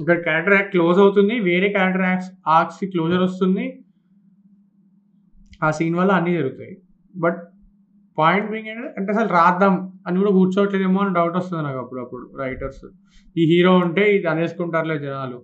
[0.00, 3.66] ఇక్కడ క్యారెక్టర్ యాక్ట్ క్లోజ్ అవుతుంది వేరే క్యారెక్టర్ యాక్ట్స్ ఆర్క్స్ క్లోజర్ వస్తుంది.
[5.66, 6.74] ఆ సీన్ వల్ల అన్నీ జరుగుతాయి.
[7.14, 7.40] బట్
[8.18, 9.74] పాయింట్ బీయింగ్ ఏంటంటే అంటే అసలు రాద్దాం
[10.06, 12.84] అని కూడా కూర్చోవట్లేదేమో అని డౌట్ వస్తుంది నాకు అప్పుడప్పుడు రైటర్స్
[13.40, 15.38] ఈ హీరో ఉంటే ఇది అనేసుకుంటారులే జనాలు.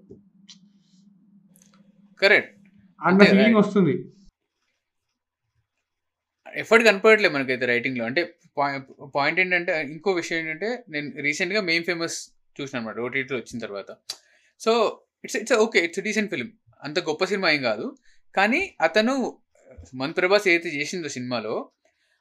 [2.23, 2.53] కరెక్ట్
[3.01, 3.59] అన్న అంతే, ఫీలింగ్.
[3.63, 3.95] వస్తుంది.
[6.63, 8.23] ఎఫర్ట్ కనపడట్లేదు మనకైతే రైటింగ్లో అంటే
[9.17, 12.17] పాయింట్ ఏంటంటే ఇంకో విషయం ఏంటంటే నేను రీసెంట్గా మెయిన్ ఫేమస్
[12.57, 13.91] చూసిన అనమాట ఓటీటీలో వచ్చిన తర్వాత.
[14.61, 14.73] So
[15.25, 16.49] it's it's okay it's decent film
[16.83, 17.87] అంత గొప్ప సినిమా ఏం కాదు.
[18.35, 19.15] కానీ అతను
[19.95, 21.71] మన్ ప్రభాస్ ఏదైతే చేసిందో సినిమాలో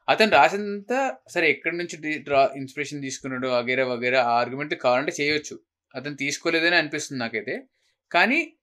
[0.10, 5.60] అతను రాసినంత సరే ఎక్కడి నుంచి డ్రా ఇన్స్పిరేషన్ తీసుకున్నాడు వగేరా వగేరా ఆ ఆర్గ్యుమెంట్ కావాలంటే చేయొచ్చు.
[5.96, 7.64] అతను తీసుకోలేదని అనిపిస్తుంది నాకైతే.
[8.12, 8.54] కానీ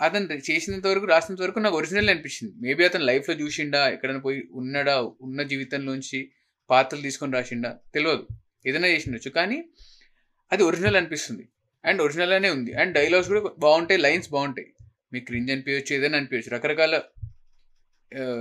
[0.00, 2.54] అతను చేసినంత వరకు రాసినంత వరకు నాకు ఒరిజినల్ అనిపించింది.
[2.60, 6.30] మేబీ అతను లైఫ్లో చూసిండా ఎక్కడైనా పోయి ఉన్నాడా ఉన్న జీవితంలోంచి
[6.70, 8.26] పాత్రలు తీసుకొని రాసిండా తెలియదు
[8.66, 9.30] ఏదైనా చేసిండొచ్చు.
[9.30, 9.64] కానీ
[10.52, 11.48] అది ఒరిజినల్ అనిపిస్తుంది.
[11.84, 12.72] అండ్ ఒరిజినల్ అనే ఉంది.
[12.72, 14.72] అండ్ డైలాగ్స్ కూడా బాగుంటాయి లైన్స్ బాగుంటాయి.
[15.12, 17.00] మీకు క్రింజ్ అనిపించవచ్చు ఏదైనా అనిపించచ్చు రకరకాల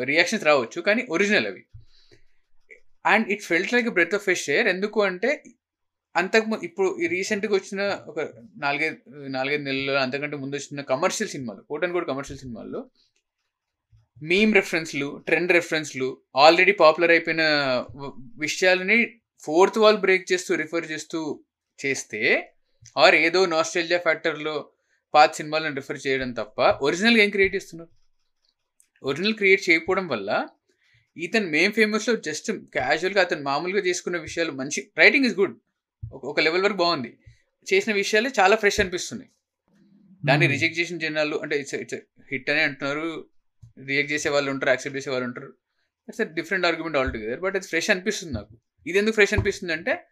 [0.03, 1.63] రియాక్షన్స్ రావచ్చు కానీ ఒరిజినల్ అవి.
[3.05, 5.43] And it felt like breath of fresh air ఎందుకు అంటే
[6.15, 8.19] అంతకు ఇప్పుడు ఈ రీసెంట్గా వచ్చిన ఒక
[8.57, 8.97] నాలుగైదు
[9.27, 12.89] నాలుగైదు నెలల్లో అంతకంటే ముందు వచ్చిన కమర్షియల్ సినిమాలు కోటన్ కూడా కమర్షియల్ సినిమాల్లో
[14.21, 17.43] మీమ్ రెఫరెన్స్లు ట్రెండ్ రెఫరెన్స్లు ఆల్రెడీ పాపులర్ అయిపోయిన
[18.37, 19.05] విషయాలని
[19.43, 21.39] ఫోర్త్ వాల్ బ్రేక్ చేస్తూ రిఫర్ చేస్తూ
[21.85, 22.21] చేస్తే
[22.97, 24.69] ఆర్ ఏదో నాస్ట్రేలియా ఫ్యాక్టర్లో
[25.13, 27.89] పాత సినిమాలను రిఫర్ చేయడం తప్ప ఒరిజినల్గా ఏం క్రియేట్ చేస్తున్నారు?
[29.03, 30.47] ఒరిజినల్ క్రియేట్ చేయకపోవడం వల్ల
[31.17, 35.55] ఇతను మేం ఫేమస్లో జస్ట్ క్యాజువల్గా అతను మామూలుగా చేసుకున్న విషయాలు మంచి రైటింగ్ ఇస్ గుడ్
[36.13, 37.17] ఒక లెవెల్ వరకు బాగుంది.
[37.73, 39.31] చేసిన విషయాలు చాలా ఫ్రెష్ అనిపిస్తున్నాయి.
[40.25, 41.95] దాన్ని రిజెక్ట్ చేసిన జనాలు అంటే ఇట్స్ ఇట్స్
[42.31, 43.29] హిట్ అనే అంటున్నారు.
[43.85, 45.53] రిజెక్ట్ చేసే వాళ్ళు ఉంటారు యాక్సెప్ట్ చేసే వాళ్ళు ఉంటారు.
[46.09, 48.57] It's different argument all together but అది ఫ్రెష్ అనిపిస్తుంది నాకు.
[48.87, 50.05] ఇది ఎందుకు ఫ్రెష్ అనిపిస్తుంది అంటే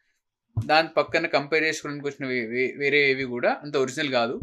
[0.65, 2.27] దాని పక్కన కంపేర్ చేసుకోవడానికి వచ్చిన
[2.79, 4.39] వేరే ఏవి కూడా అంత ఒరిజినల్ కాదు.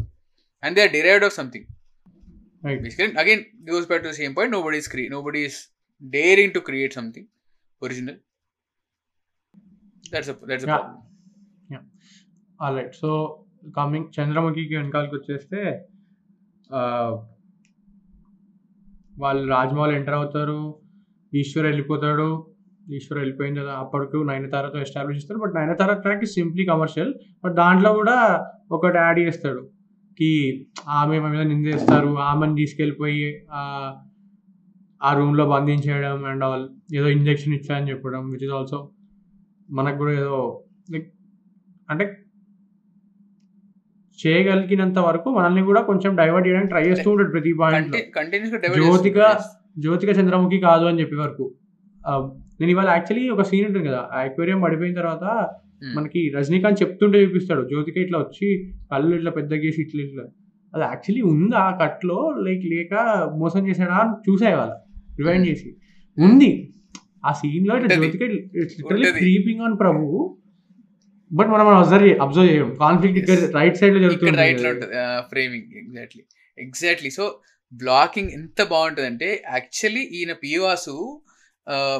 [0.63, 1.65] And they are derived of something
[2.63, 3.39] right basically again
[3.69, 4.51] goes back to the same point.
[4.51, 5.55] Nobody is cre- nobody is
[6.01, 7.25] daring to create something
[7.81, 8.17] original.
[10.11, 10.77] That's a that's a Yeah.
[10.77, 10.99] problem.
[12.59, 13.09] Right so
[13.77, 15.61] coming చంద్రముఖికి వెనకాలకి వచ్చేస్తే
[19.19, 20.59] వాళ్ళు Rajmahal enter అవుతారు
[21.33, 22.27] ఈశ్వర్ వెళ్ళిపోతాడు
[22.93, 28.17] ఈశ్వర్ వెళ్ళిపోయిన తర్వాత అప్పటికు నయనతారతో establish చేస్తారు but Nayanthara track simply commercial but దాంట్లో కూడా
[28.71, 29.61] ఒకటి యాడ్ చేస్తాడు.
[30.17, 30.29] కి
[30.95, 33.61] ఆమె మా మీద నిందేస్తారు ఆమెను తీసుకెళ్ళిపోయి ఆ,
[35.01, 38.79] ఆ రూమ్లో బంధించేయడం అండ్ ఆల్ ఏదో ఇంజెక్షన్ ఇచ్చాయని చెప్పడం విచ్ ఇస్ ఆల్సో
[39.69, 40.37] మనకు కూడా ఏదో
[40.89, 41.07] లైక్
[41.89, 42.05] అంటే
[44.19, 47.87] చేయగలిగినంత వరకు మనల్ని కూడా కొంచెం డైవర్ట్ చేయడానికి ట్రై చేస్తూ ఉంటాడు ప్రతి పాయింట్
[48.81, 49.19] జ్యోతిక.
[49.77, 51.45] జ్యోతిక చంద్రముఖి కాదు అని చెప్పే వరకు
[52.59, 55.23] నేను ఇవాళ యాక్చువల్లీ ఒక సీన్ ఉంటుంది కదా ఆక్వేరియం పడిపోయిన తర్వాత.
[55.95, 58.47] మనకి రజనీకాంత్ చెప్తుంటే చూపిస్తాడు జ్యోతిక ఇట్లా వచ్చి
[58.91, 60.23] కళ్ళు ఇట్లా పెద్ద గీసి ఇట్లా ఇట్లా.
[60.73, 62.33] అది యాక్చువల్లీ ఉందా ఆ కట్లో?
[62.47, 62.93] లైక్ లేక
[63.37, 64.73] మోసం చేశాడా అని చూసే వాళ్ళ
[65.19, 65.75] రివైండ్ చేసి.
[66.17, 66.51] ఉంది.
[67.25, 67.95] ఆ సీన్లో ఇట్లా.
[67.95, 69.11] Jyothika literally.
[69.11, 70.37] Creeping on Prabhu.
[71.31, 73.37] But మనం అబ్జర్వ్ అబ్జర్వ్ చేయం కాన్ఫ్లిక్ట్ ఇక్కడ.
[73.55, 74.37] రైట్ సైడ్లో జరుగుతుంది.
[74.37, 74.95] రైట్లో ఉంటుంది.
[75.29, 76.23] Framing exactly
[76.57, 77.25] exactly so
[77.73, 80.95] blocking ఎంత బాగుంటుంది అంటే యాక్చువల్లీ ఈయన P Vasu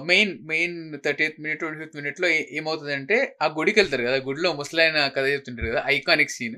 [0.06, 4.50] main main thirty eighth minute twenty fifth మినిట్లో ఏ- ఏమవుతుందంటే ఆ గుడికి వెళ్తారు కదా గుడిలో
[4.54, 6.58] ముసలాయన కథ చెప్తుంటారు కదా ఐకానిక్ సీన్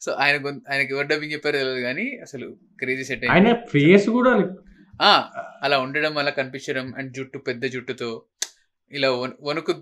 [0.00, 0.36] సో ఆయన
[0.70, 2.48] ఆయనకి ఎవరు డబ్బింగ్ చెప్పారో తెలియదు కానీ అసలు
[2.78, 4.32] క్రేజీ సెట్ ఆయన ఫేస్ కూడా
[5.62, 8.10] అలా ఉండడం అలా కనిపించడం అండ్ జుట్టు పెద్ద జుట్టుతో
[8.90, 9.72] ఇలా వణు- వణుకు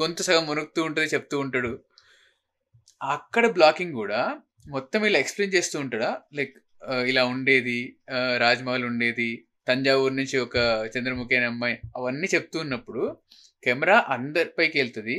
[0.00, 1.70] గొంతు సగం వణుకుతూ ఉంటుంది చెప్తూ ఉంటాడు.
[3.00, 4.20] అక్కడ బ్లాకింగ్ కూడా
[4.66, 6.10] మొత్తం ఇలా ఎక్స్ప్లెయిన్ చేస్తూ ఉంటాడా?
[6.34, 6.52] లైక్
[7.06, 7.78] ఇలా ఉండేది
[8.38, 9.30] రాజ్మహల్ ఉండేది
[9.70, 10.56] తంజావూరు నుంచి ఒక
[10.94, 13.02] చంద్రముఖి అనే అమ్మాయి అవన్నీ చెప్తూ ఉన్నప్పుడు
[13.64, 15.16] కెమెరా అందరిపైకి వెళ్తుంది.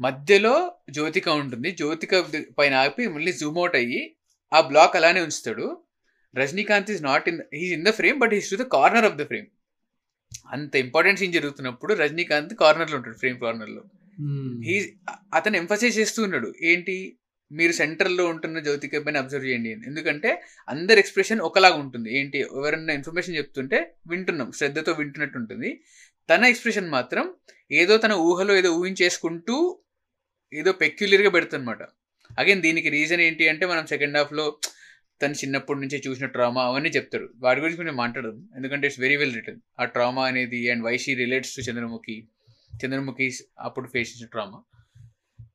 [0.00, 0.54] మధ్యలో
[0.90, 1.70] జ్యోతిక ఉంటుంది.
[1.80, 2.20] జ్యోతిక
[2.58, 4.02] పైన ఆపి మళ్ళీ జూమ్ అవుట్ అయ్యి
[4.52, 5.66] ఆ బ్లాక్ అలానే ఉంచుతాడు.
[6.34, 9.26] Rajinikanth is not in he's in the frame but he's to the corner of the
[9.30, 9.48] frame
[10.52, 13.82] అంత ఇంపార్టెంట్ సీన్ జరుగుతున్నప్పుడు రజనీకాంత్ కార్నర్లో ఉంటాడు ఫ్రేమ్ కార్నర్లో.
[14.66, 14.76] హీ
[15.34, 16.96] అతను ఎంఫసైజ్ చేస్తూ ఉన్నాడు ఏంటి?
[17.52, 19.70] మీరు సెంటర్లో ఉంటున్న జ్యోతిక పైన అబ్జర్వ్ చేయండి.
[19.70, 22.18] ఎందుకంటే అందరి ఎక్స్ప్రెషన్ ఒకలాగా ఉంటుంది.
[22.18, 22.38] ఏంటి?
[22.38, 24.52] ఎవరన్నా ఇన్ఫర్మేషన్ చెప్తుంటే వింటున్నాం.
[24.52, 25.80] శ్రద్ధతో వింటున్నట్టు ఉంటుంది.
[26.30, 27.34] తన ఎక్స్ప్రెషన్ మాత్రం
[27.72, 29.78] ఏదో తన ఊహలో ఏదో ఊహించేసుకుంటూ
[30.54, 31.82] ఏదో పెక్యులర్గా పెడుతుందన్నమాట.
[32.38, 34.58] అగైన్ దీనికి రీజన్ ఏంటి అంటే మనం సెకండ్ హాఫ్లో
[35.22, 38.48] తను చిన్నప్పటి నుంచే చూసిన ట్రామా అవన్నీ చెప్తాడు వాటి గురించి కొంచెం మాట్లాడదు.
[38.56, 42.28] ఎందుకంటే ఇట్స్ వెరీ వెల్ రిటర్న్ ఆ ట్రామా అనేది and why she relates to Chandramukhi
[42.84, 43.30] Chandramukhi
[43.60, 44.62] అప్పుడు ఫేస్ చేసిన ట్రామా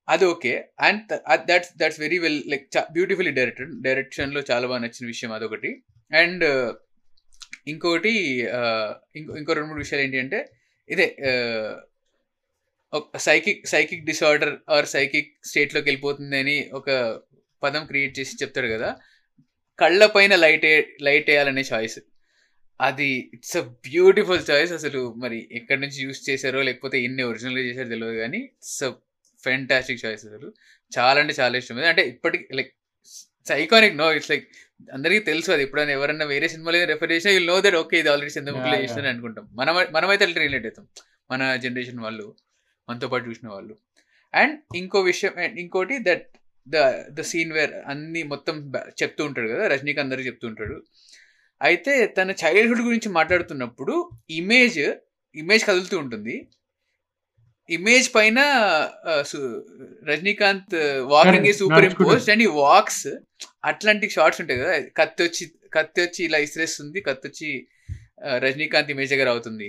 [0.07, 0.53] అది okay.
[0.87, 1.01] And
[1.49, 2.65] that's that's very well like
[2.97, 5.71] beautifully directed డైరెక్షన్లో చాలా బాగా నచ్చిన విషయం అదొకటి.
[6.11, 6.45] అండ్
[7.67, 8.11] ఇంకొకటి
[9.19, 10.39] ఇంకో ఇంకో రెండు మూడు విషయాలు ఏంటి అంటే
[10.89, 11.07] ఇదే
[13.27, 16.89] psychic psychic disorder or psychic స్టేట్లోకి వెళ్ళిపోతుంది అని ఒక
[17.63, 18.89] పదం క్రియేట్ చేసి చెప్తాడు కదా.
[19.79, 20.67] కళ్ళ పైన లైట్
[21.07, 21.97] లైట్ వేయాలనే చాయిస్
[22.79, 27.89] అది ఇట్స్ అ బ్యూటిఫుల్ చాయిస్ అసలు మరి ఎక్కడి నుంచి యూస్ చేశారో లేకపోతే ఎన్ని ఒరిజినల్గా చేశారో
[27.89, 28.91] తెలియదు కానీ ఇట్స్ అ
[29.45, 30.53] ఫెంటాస్టిక్ చాయిస్ అసలు
[30.97, 31.77] చాలా అంటే చాలా ఇష్టం.
[31.77, 32.71] అంటే ఇప్పటికి like
[33.53, 34.47] iconic no it's like
[34.93, 35.63] అందరికీ తెలుసు అది.
[35.63, 38.83] ఎప్పుడైనా ఎవరన్నా వేరే సినిమాలో రెఫర్ చేసినా విల్ నో దట్ ఓకే ఇది ఆల్రెడీ చంద్రముఖిలో.
[38.83, 39.49] చేసిన అనుకుంటాం.
[39.53, 40.87] మనం మనమైతే అట్లా రిలేట్ అవుతాం.
[41.31, 42.35] మన జనరేషన్ వాళ్ళు
[42.89, 43.77] మనతో పాటు చూసిన వాళ్ళు.
[44.35, 46.27] అండ్ ఇంకో విషయం and ఇంకోటి that
[46.69, 46.75] the
[47.07, 48.71] the scene where అన్ని మొత్తం
[49.03, 50.83] చెప్తూ ఉంటాడు కదా రజనీకాంత్ అందరికి చెప్తూ ఉంటాడు.
[51.61, 54.79] అయితే తన చైల్డ్హుడ్ గురించి మాట్లాడుతున్నప్పుడు ఇమేజ్
[55.35, 56.47] ఇమేజ్ కదులుతూ ఉంటుంది.
[57.69, 58.39] ఇమేజ్ పైన
[60.09, 60.75] Rajinikanth
[61.13, 61.47] walking.
[61.59, 61.85] Super.
[61.89, 63.07] Impose and ఈ వాక్స్
[63.69, 64.75] అట్లాంటి షార్ట్స్ ఉంటాయి కదా.
[64.99, 65.45] కత్తి వచ్చి
[65.75, 67.49] కత్తి వచ్చి ఇలా ఇసిరేస్తుంది కత్తి వచ్చి
[68.45, 69.67] రజనీకాంత్ ఇమేజ్ దగ్గర అవుతుంది.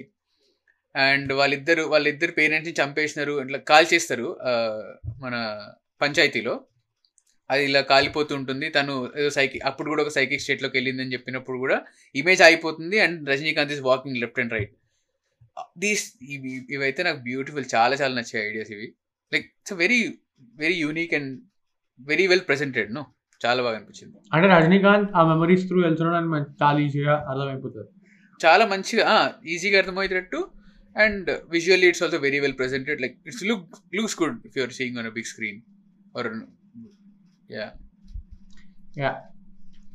[0.94, 4.28] అండ్ వాళ్ళిద్దరు వాళ్ళిద్దరు పేరెంట్స్ని చంపేసినారు ఇట్లా కాల్ చేస్తారు
[5.24, 5.34] మన
[6.03, 6.55] పంచాయతీలో.
[7.51, 8.66] అది ఇలా కాలిపోతూ ఉంటుంది.
[8.76, 11.76] తను ఏదో సైకి అప్పుడు కూడా ఒక సైకిక్ స్టేట్లోకి వెళ్ళిందని చెప్పినప్పుడు కూడా
[12.20, 14.74] ఇమేజ్ అయిపోతుంది and Rajinikanth is walking left and right
[15.79, 18.89] these ఇవి ఇవైతే నాకు బ్యూటిఫుల్ చాలా చాలా నచ్చాయి ఐడియాస్ ఇవి.
[19.33, 20.01] Like it's very
[20.55, 21.31] very unique and
[22.01, 23.03] very well presented no?
[23.41, 24.17] చాలా బాగా అనిపించింది.
[24.33, 27.91] అంటే రజనీకాంత్ ఆ మెమరీస్ త్రూ వెళ్తున్నాడు అని చాలా ఈజీగా అర్థమైపోతుంది.
[28.41, 29.09] చాలా మంచిగా
[29.47, 30.41] ఈజీగా అర్థమయ్యేటట్టు
[30.97, 34.99] and visually it's also very well presented like it's look looks good if you're seeing
[34.99, 35.61] on big screen
[36.19, 36.29] or
[37.51, 37.67] yeah.
[38.99, 39.13] Yeah.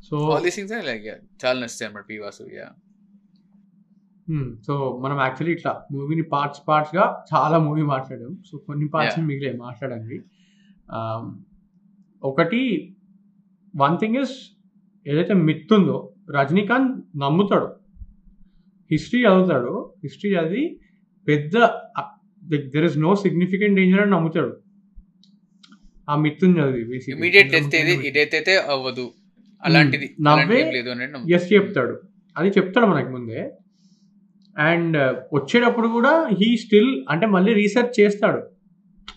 [0.10, 2.68] So all these things like yeah చాలా నచ్చాయి అన్నమాట పి వాసు యా
[4.68, 8.38] సో మనం యాక్చువల్లీ ఇట్లా మూవీని పార్ట్స్ పార్ట్స్గా చాలా movie మాట్లాడాం.
[8.52, 9.20] So కొన్ని పార్ట్స్.
[9.20, 10.22] మిగిలే మాట్లాడండి.
[10.92, 11.32] Um,
[12.24, 12.94] ఒకటి
[13.76, 14.58] వన్ థింగ్ ఇస్
[15.08, 17.66] ఏదైతే మిత్ ఉందో రజనీకాంత్ నమ్ముతాడు.
[18.92, 19.94] హిస్టరీ చదువుతాడు.
[20.04, 20.80] హిస్టరీ చదివి
[21.28, 21.66] పెద్ద
[22.44, 24.58] there is no significant danger అని నమ్ముతాడు.
[26.10, 27.02] ఆ మిత్తుని చదివి.
[27.12, 27.52] ఇమీడియట్
[28.16, 29.12] డెత్ అవ్వదు.
[29.64, 30.16] అలాంటిది.
[30.22, 30.72] నవ్వే
[31.30, 32.02] ఎస్ చెప్తాడు.
[32.38, 33.52] అది చెప్తాడు మనకి ముందే.
[34.58, 34.98] అండ్
[35.34, 38.38] వచ్చేటప్పుడు కూడా హీ స్టిల్ అంటే మళ్ళీ రీసెర్చ్ చేస్తాడు.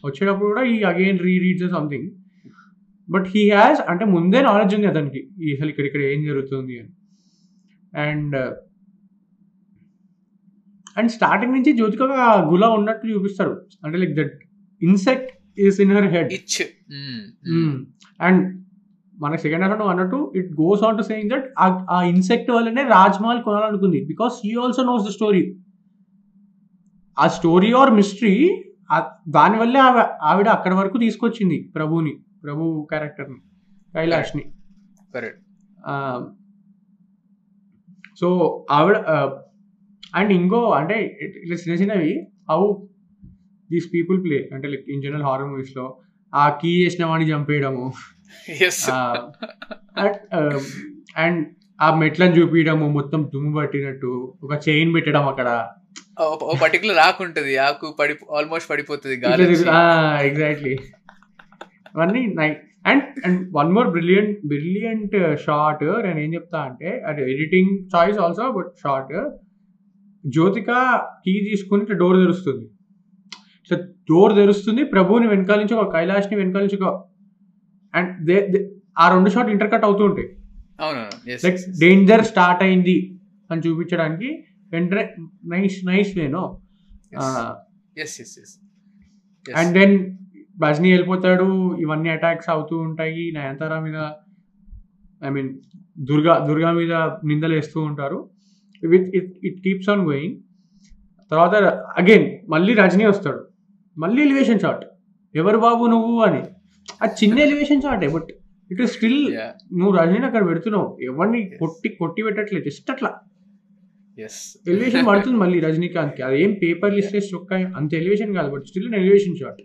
[0.04, 2.10] వచ్చేటప్పుడు కూడా ఈ again re reads something.
[3.10, 6.88] But he has అంటే ముందే నాలెడ్జ్ ఉంది అతనికి ఈ అసలు ఇక్కడ ఇక్కడ ఏం జరుగుతుంది అని.
[8.00, 8.36] అండ్
[10.98, 12.02] అండ్ స్టార్టింగ్ నుంచి జ్యోతిక
[12.50, 13.66] గులా ఉన్నట్టు చూపిస్తారు.
[13.84, 14.38] అంటే like that
[14.82, 16.32] insect is in her head.
[16.92, 17.52] Hmm.
[17.52, 17.86] Hmm.
[18.20, 18.63] And
[19.22, 21.46] మన సెకండ్ హాఫ్ అన్నట్టు it goes on to saying that
[21.94, 24.00] ఆ ఇన్సెక్ట్ వల్లనే Rajmahal కొనాలనుకుంది.
[24.10, 25.42] Because he also knows the story
[27.16, 28.36] ఆ స్టోరీ ఆర్ మిస్టరీ
[29.36, 33.38] దానివల్లే ఆవిడ ఆవిడ అక్కడి వరకు తీసుకొచ్చింది ప్రభుని ప్రభు క్యారెక్టర్ని
[33.94, 34.44] కైలాష్ని.
[35.14, 35.40] కరెక్ట్
[38.20, 38.28] సో
[38.78, 38.96] ఆవిడ
[40.18, 40.96] అండ్ ఇంకో అంటే
[41.26, 42.12] ఇట్లా చిన్న చిన్నవి
[42.50, 42.60] హౌ
[43.70, 45.86] దీస్ పీపుల్ ప్లే అంటే లైక్ ఇన్ జనరల్ హారర్ మూవీస్లో
[46.32, 47.84] ఆ కీ చేసిన వాడిని చంపేయడము.
[51.16, 51.40] అండ్
[51.82, 55.48] ఆ మెట్లను చూపించడము మొత్తం దుమ్ము పట్టినట్టు ఒక చైన్ పెట్టడం అక్కడ.
[56.62, 57.56] పర్టికులర్ ఆకు ఉంటది.
[57.56, 59.14] ఆకు పడి ఆల్మోస్ట్ పడిపోతుంది.
[60.28, 60.74] ఎగ్జాక్ట్లీ
[61.96, 62.22] అవన్నీ
[62.86, 68.46] and and one more brilliant brilliant shot నేను ఏం చెప్తా అంటే అది editing choice also
[68.52, 69.12] but shot
[70.24, 70.70] Jyothika
[71.24, 72.64] key తీసుకుని ఇట్లా డోర్ తెరుస్తుంది.
[73.62, 73.78] ఇట్లా
[74.10, 76.92] డోర్ తెరుస్తుంది ప్రభుని వెనకాల నుంచి ఒక కైలాష్ని వెనకాల నుంచి ఒక
[77.94, 78.36] అండ్ దే
[78.98, 80.28] ఆ రెండు షాట్ ఇంటర్ కట్ అవుతూ ఉంటాయి.
[81.44, 82.96] లైక్ డేంజర్ స్టార్ట్ అయింది
[83.50, 84.28] అని చూపించడానికి
[84.72, 85.02] వెంటనే
[85.44, 86.12] nice nice
[88.42, 88.54] yes
[89.60, 89.94] and then
[90.58, 91.48] బజ్ని వెళ్ళిపోతాడు.
[91.80, 93.24] ఇవన్నీ అటాక్స్ అవుతూ ఉంటాయి.
[93.36, 93.98] నయనతార మీద
[95.26, 95.50] ఐ మీన్
[95.98, 98.18] దుర్గా దుర్గా మీద నిందలు వేస్తూ ఉంటారు.
[98.82, 100.36] With it it keeps on going
[101.30, 101.54] తర్వాత
[102.00, 103.40] అగైన్ మళ్ళీ రజనీ వస్తాడు.
[103.96, 104.84] మళ్ళీ ఎలివేషన్ షాట్
[105.34, 106.42] ఎవరు బాబు నువ్వు అని.
[107.04, 108.30] ఆ చిన్న ఎలివేషన్ షాటే బట్
[108.70, 109.18] ఇట్ ఇస్ స్టిల్
[109.78, 110.88] నువ్వు రజనీని అక్కడ పెడుతున్నావు.
[111.02, 111.40] ఎవరిని.
[111.62, 113.10] కొట్టి కొట్టి పెట్టట్లేదు జస్ట్ అట్లా.
[114.68, 119.62] ఎలివేషన్ పడుతుంది మళ్ళీ రజనీకాంత్కి అదేం పేపర్ లిస్ట్ చొక్కా అంత ఎలివేషన్ కాదు but still elevation shot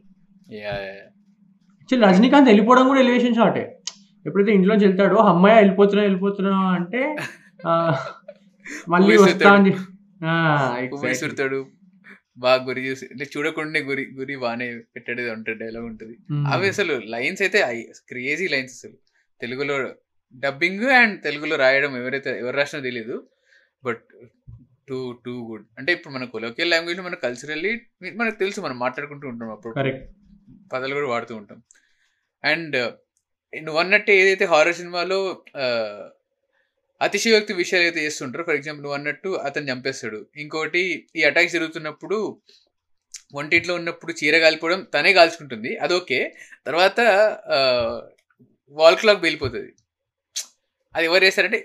[0.55, 0.73] yeah
[1.81, 3.63] actually Rajinikanth వెళ్ళిపోవడం కూడా ఎలివేషన్ షాటే
[4.25, 7.01] ఎప్పుడైతే ఇంట్లోంచి వెళ్తాడో అమ్మాయి వెళ్ళిపోతున్నా వెళ్ళిపోతున్నా అంటే
[8.93, 9.71] మళ్ళీ వస్తా అని
[12.39, 16.17] బాగా గురి చూసి అంటే చూడకుండా గురి గురి బాగానే పెట్టాడు ఉంటుంది డైలాగ్ ఉంటుంది.
[16.47, 18.97] అవి అసలు లైన్స్ అయితే క్రేజీ లైన్స్ అసలు.
[19.41, 19.95] తెలుగులో
[20.35, 23.27] డబ్బింగ్ అండ్ తెలుగులో రాయడం ఎవరైతే ఎవరు రాసినా తెలియదు
[23.83, 24.03] బట్
[24.89, 27.81] టూ టూ గుడ్ అంటే ఇప్పుడు మన కొలోకియల్ లాంగ్వేజ్ మన కల్చరల్లీ
[28.15, 29.73] మనకు తెలుసు మనం మాట్లాడుకుంటూ ఉంటాం అప్పుడు.
[30.73, 31.63] పదాలు కూడా వాడుతూ ఉంటాం.
[32.43, 32.75] అండ్
[33.63, 35.43] నువ్వు అన్నట్టు ఏదైతే హారర్ సినిమాలో
[37.01, 38.43] అతిశయోక్తి విషయాలు అయితే చేస్తుంటారు.
[38.47, 40.19] ఫర్ ఎగ్జాంపుల్ నువ్వు అన్నట్టు అతను చంపేస్తాడు.
[40.37, 40.81] ఇంకోటి
[41.15, 42.17] ఈ అటాక్ జరుగుతున్నప్పుడు
[43.39, 45.71] ఒంటింట్లో ఉన్నప్పుడు చీర కాలిపోవడం తనే కాల్చుకుంటుంది.
[45.77, 46.21] అదొకే
[46.65, 46.99] తర్వాత
[48.79, 49.71] వాల్ క్లాక్ వెళ్ళిపోతుంది
[50.95, 51.59] అది ఎవరు చేస్తారంటే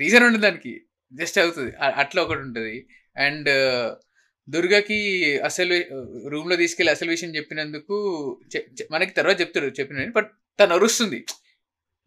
[0.00, 0.72] రీజన్ ఉండదు దానికి.
[1.12, 1.72] జస్ట్ అవుతుంది.
[2.02, 2.76] అట్లా ఒకటి ఉంటుంది.
[3.16, 3.50] అండ్
[4.48, 4.98] దుర్గకి
[5.48, 5.76] అసలు
[6.32, 7.96] రూమ్లో తీసుకెళ్ళి అసలు విషయం చెప్పినందుకు
[8.90, 10.30] మనకి తర్వాత చెప్తాడు చెప్పిన బట్
[10.60, 11.20] తను అరుస్తుంది.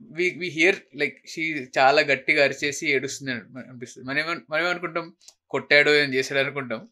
[0.01, 4.07] We we hear like she చాలా గట్టిగా అరిచేసి ఏడుస్తుంది అని అనిపిస్తుంది.
[4.07, 5.13] మనం మనం ఏమనుకుంటాం?
[5.49, 6.87] కొట్టాడో ఏం చేశాడు అనుకుంటాం.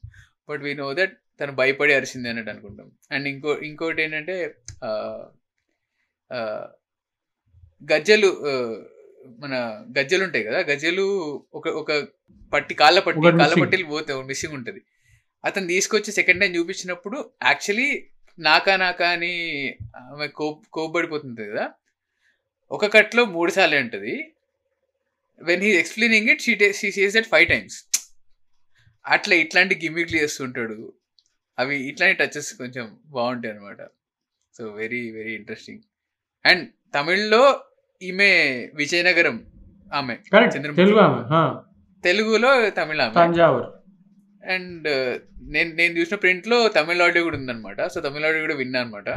[0.50, 2.92] బట్ వీ నో దట్ తను భయపడి అరిసింది అన్నట్టు అనుకుంటాం.
[3.12, 4.56] అండ్ ఇంకో ఇంకోటి ఏంటంటే
[7.94, 8.28] గజ్జలు
[9.40, 10.60] మన గజ్జలు ఉంటాయి కదా?
[10.60, 11.04] గజ్జలు
[11.54, 11.92] ఒక ఒక
[12.54, 13.62] పట్టి కాళ్ళ పట్టి కాళ్ళ.
[13.62, 14.82] పట్టిలు పోతే మిస్సింగ్ ఉంటుంది.
[15.46, 18.08] అతను తీసుకొచ్చి సెకండ్ టైం చూపించినప్పుడు యాక్చువల్లీ
[18.40, 19.34] నాకా నాకా అని
[19.96, 20.98] ఆమె కోప్
[21.40, 21.72] కదా?
[22.72, 24.32] ఒక కట్లో మూడు సార్లు ఉంటుంది.
[25.42, 27.84] When he explaining it she she says that five times
[29.08, 30.94] అట్లా ఇట్లాంటి గిమిక్లు చేస్తుంటాడు.
[31.60, 33.78] అవి ఇట్లాంటి టచెస్ కొంచెం బాగుంటాయి అనమాట
[34.58, 35.80] so very very interesting
[36.46, 37.64] and తమిళ్ళో
[38.02, 38.30] ఈమె
[38.74, 39.46] విజయనగరం
[39.94, 40.18] ఆమె.
[42.04, 43.14] తెలుగులో తమిళ ఆమె.
[44.52, 44.88] అండ్
[45.42, 47.88] నేను నేను చూసిన ప్రింట్లో తమిళ ఆడియో కూడా ఉందన్నమాట.
[47.88, 49.10] సో తమిళ ఆడియో కూడా విన్నా అనమాట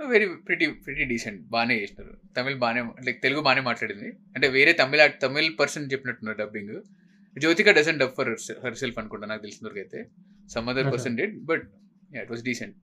[0.00, 2.12] వెరీ ప్రిటీ ప్రిటీ డీసెంట్ బాగానే చేసినారు.
[2.36, 4.08] తమిళ్ బాగానే లైక్ తెలుగు బాగానే మాట్లాడింది.
[4.34, 6.74] అంటే వేరే తమిళ Tamil person చెప్పినట్టున్నారు dubbing
[7.36, 8.30] Jyothika doesn't dub for
[8.82, 10.00] herself అనుకుంటా నాకు తెలిసిన వరకు అయితే.
[10.54, 10.88] Some other.
[10.94, 11.64] Person did but
[12.22, 12.76] it was decent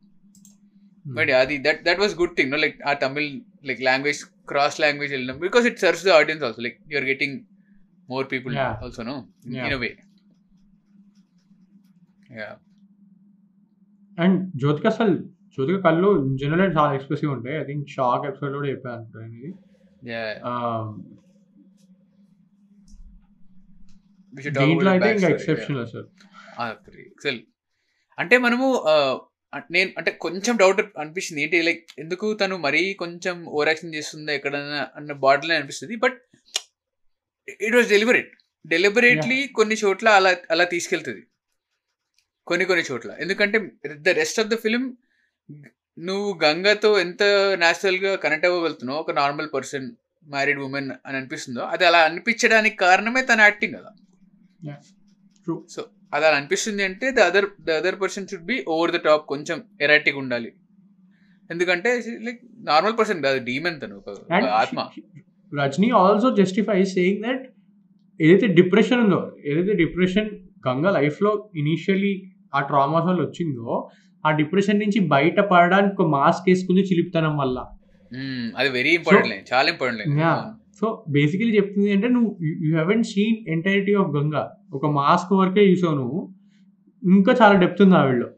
[1.18, 3.30] but అది that that was good thing no like ఆ Tamil
[3.70, 7.38] like language cross language వెళ్ళినాం because it serves the audience also like you're getting
[8.14, 8.56] more people.
[8.86, 9.16] Also no.
[9.46, 9.92] In way
[12.40, 12.50] yeah
[14.18, 15.16] and Jyothika అసలు
[15.56, 16.10] జ్యోతిక కళ్ళు
[16.42, 17.56] general చాలా expressive ఉంటాయి.
[17.62, 19.52] I think shock episode కూడా చెప్పాను ఇది.
[24.34, 26.06] Talk దీంట్లో అయితే ఇంకా backstory, ఎక్సెప్షన్ అసలు
[26.60, 26.76] yeah.
[27.14, 27.40] ఎక్సెల్
[28.18, 28.68] అంటే మనము
[29.76, 31.40] నేను అంటే కొంచెం డౌట్ అనిపిస్తుంది.
[31.46, 35.96] ఏంటి లైక్ ఎందుకు తను మరీ కొంచెం ఓవర్ యాక్షన్ చేస్తుందా ఎక్కడన్నా అన్న బాడీలో అనిపిస్తుంది.
[36.04, 36.18] But
[37.68, 38.32] it was deliberate
[38.66, 41.24] deliberately కొన్ని చోట్ల అలా అలా తీసుకెళ్తుంది.
[42.50, 43.12] కొన్ని కొన్ని చోట్ల.
[43.26, 43.58] ఎందుకంటే
[44.08, 44.86] the rest of the film
[46.00, 47.24] నువ్వు గంగతో ఎంత
[47.64, 49.00] natural గా కనెక్ట్ అవ్వగలుగుతున్నావు?
[49.00, 49.92] ఒక నార్మల్ పర్సన్
[50.30, 51.62] మ్యారీడ్ ఉమెన్ అని అనిపిస్తుందో?
[51.62, 53.92] అది అలా అనిపించడానికి కారణమే తన యాక్టింగ్ కదా.
[55.70, 55.82] సో
[56.14, 59.64] అది అలా అనిపిస్తుంది అంటే the other the other person should be over the top కొంచెం
[59.82, 60.54] ఎరాటిక్ ఉండాలి.
[61.52, 64.90] ఎందుకంటే లైక్ నార్మల్ పర్సన్ కాదు డీమెన్ తను ఒక ఆత్మ.
[65.60, 67.44] Rajini also justify saying that
[68.22, 70.30] ఏదైతే డిప్రెషన్ ఉందో ఏదైతే డిప్రెషన్
[70.68, 72.14] గంగ లైఫ్లో ఇనీషియలీ
[72.56, 73.90] ఆ ట్రామాస్ వల్ల వచ్చిందో
[74.24, 77.58] ఆ డిప్రెషన్ నుంచి బయట పడడానికి ఒక మాస్క్ వేసుకుని చిలిపితనం వల్ల.
[78.56, 80.12] అది వెరీ ఇంపార్టెంట్ చాలా ఇంపార్టెంట్.
[80.80, 82.30] సో బేసికలీ చెప్తుంది అంటే నువ్వు
[82.62, 84.44] you haven't seen entirety of Ganga
[84.74, 86.22] ఒక మాస్క్ వరకే చూసావు నువ్వు.
[87.04, 88.30] ఇంకా చాలా డెప్త్ ఉంది ఆవిడలో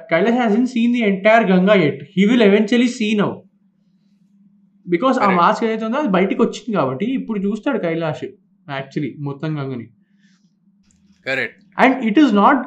[0.00, 3.30] కైలాస్ కదా seen seen the entire Ganga at he will eventually see now
[4.86, 5.28] because ah.
[5.38, 8.24] Mask ఏదైతే ఉందో అది బయటికి వచ్చింది కాబట్టి ఇప్పుడు చూస్తాడు కైలాష్
[8.66, 9.86] యాక్చువల్లీ మొత్తం గంగని
[11.26, 12.62] correct and it is not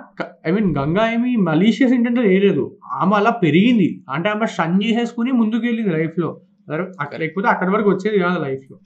[0.48, 4.04] I mean Ganga ఏమి మలీషియస్ ఇంటెంట్ లేదు ఆమె అలా పెరిగింది.
[4.10, 6.42] అంటే ఆమె షన్ చేసేసుకుని ముందుకు వెళ్ళింది లైఫ్లో.
[7.00, 8.80] అక్కడ- లేకపోతే అక్కడి వరకు వచ్చేది కాదు లైఫ్లో.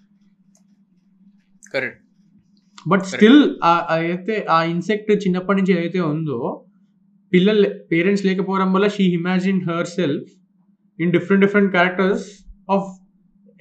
[1.74, 2.00] కరెక్ట్
[2.88, 3.56] బట్ స్టిల్
[3.90, 6.66] అయితే ఆ ఇన్సెక్ట్ చిన్నప్పటి నుంచి ఏదైతే ఉందో
[7.34, 10.32] పిల్లలు పేరెంట్స్ లేకపోవడం వల్ల she imagine herself
[11.00, 13.00] in different different characters of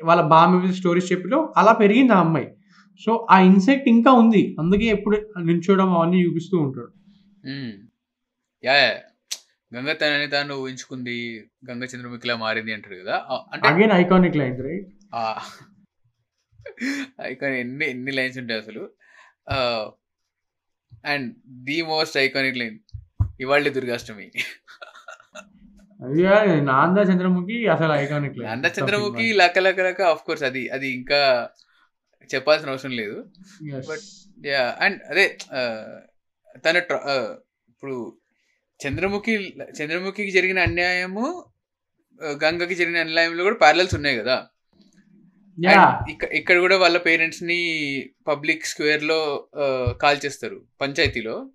[0.05, 2.49] వాళ్ళ బామ్మ స్టోరీస్ చెప్పిలో అలా పెరిగింది ఆ అమ్మాయి.
[3.07, 4.57] సో ఆ ఇన్సెక్ట్ ఇంకా ఉంది.
[4.59, 6.93] అందుకే ఎప్పుడు నిల్చోవడం అవన్నీ చూపిస్తూ ఉంటాడు.
[8.65, 9.01] Yeah yeah.
[9.75, 13.17] గంగ తనని తాను ఊహించుకుంది గంగ చంద్రముఖిలా మారింది అంటారు కదా.
[13.53, 14.89] అంటే ఐకానిక్ లైన్ రైట్
[17.21, 18.91] ఐకాన్ ఎన్ని ఎన్ని లైన్స్ ఉంటాయి అసలు?
[21.05, 22.79] And the most iconic line
[23.41, 24.31] ఇవాళ దుర్గాష్టమి.
[26.61, 31.51] నాంద చంద్రముఖి అసలు ఐకానిక్ లైన్ అంద చంద్రముఖి లక లక లక ఆఫ్ కోర్స్ అది అది ఇంకా
[32.35, 33.31] చెప్పాల్సిన అవసరం లేదు.
[33.65, 35.39] But- యా అండ్ అదే
[36.57, 36.77] తన
[37.69, 38.22] ఇప్పుడు
[38.87, 41.45] చంద్రముఖి చంద్రముఖికి జరిగిన అన్యాయము
[42.23, 44.47] గంగకి జరిగిన అన్యాయంలో కూడా ప్యారల్స్ ఉన్నాయి కదా.
[46.33, 47.61] ఇక్కడ కూడా వాళ్ళ పేరెంట్స్ని
[48.29, 49.49] పబ్లిక్ స్క్వేర్లో
[50.03, 50.65] కాల్ చేస్తారు.
[50.81, 51.51] పంచాయతీలో.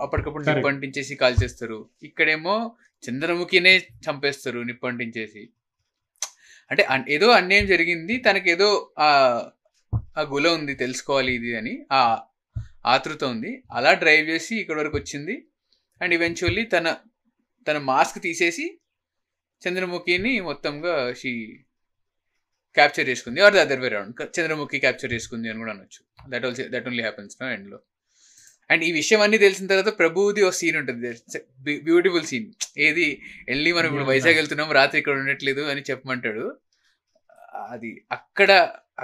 [0.00, 0.56] అప్పటికప్పుడు Correct.
[0.56, 1.88] నిప్పు అంటించేసి కాల్ చేస్తారు.
[2.02, 2.76] ఇక్కడేమో
[3.10, 5.48] చంద్రముఖినే చంపేస్తారు నిప్పు అంటించేసి
[6.70, 9.08] అంటే ఏదో అన్యాయం జరిగింది తనకేదో ఆ
[10.18, 12.20] ఆ గుల ఉంది తెలుసుకోవాలి ఇది అని ఆ
[12.86, 13.62] ఆతృత ఉంది.
[13.72, 15.44] అలా డ్రైవ్ చేసి ఇక్కడ వరకు వచ్చింది.
[16.00, 16.86] అండ్ ఈవెన్చువల్లీ తన
[17.66, 18.66] తన మాస్క్ తీసేసి
[19.62, 21.32] చంద్రముఖిని మొత్తంగా షీ
[22.76, 23.38] క్యాప్చర్ చేసుకుంది.
[23.46, 26.00] Or the other way round Chandramukhi capture చేసుకుంది అని కూడా అనొచ్చు.
[26.32, 27.78] That also that only happens no ఎండ్లో
[28.70, 31.08] అండ్ ఈ విషయం అన్ని తెలిసిన తర్వాత ప్రభుది ఒక సీన్ ఉంటుంది
[31.88, 32.46] బ్యూటిఫుల్ సీన్
[32.86, 33.06] ఏది?
[33.48, 34.06] వెళ్ళి మనం ఇప్పుడు.
[34.12, 36.44] వైజాగ్ వెళ్తున్నాం రాత్రి ఇక్కడ ఉండట్లేదు అని చెప్పమంటాడు.
[37.72, 38.50] అది అక్కడ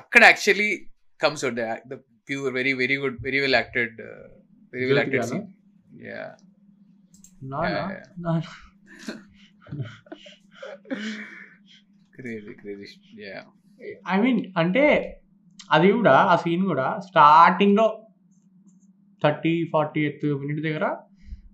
[0.01, 0.69] అక్కడ actually
[1.21, 1.59] comes out
[1.93, 3.97] the pure very very good very well acted
[4.75, 5.27] very well acted?
[5.33, 5.47] Scene
[6.11, 6.23] yeah
[7.43, 7.59] నా
[12.15, 12.87] క్రేజీ క్రేజీ
[14.07, 14.85] ఐ మీన్ అంటే
[15.71, 17.87] అది కూడా ఆ సీన్ కూడా స్టార్టింగ్లో
[19.23, 20.87] థర్టీ ఫార్టీ ఎయిత్ మినిట్ దగ్గర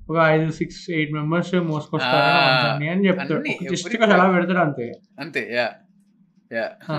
[0.09, 2.26] ఒక ఐదు సిక్స్ ఎయిట్ మెంబర్స్ మోసుకొస్తారు
[2.89, 4.87] అని చెప్తాడు జస్ట్ అలా పెడతాడు అంతే.
[5.18, 5.66] అంతే యా
[6.51, 6.66] యా.
[6.91, 6.97] ఆ,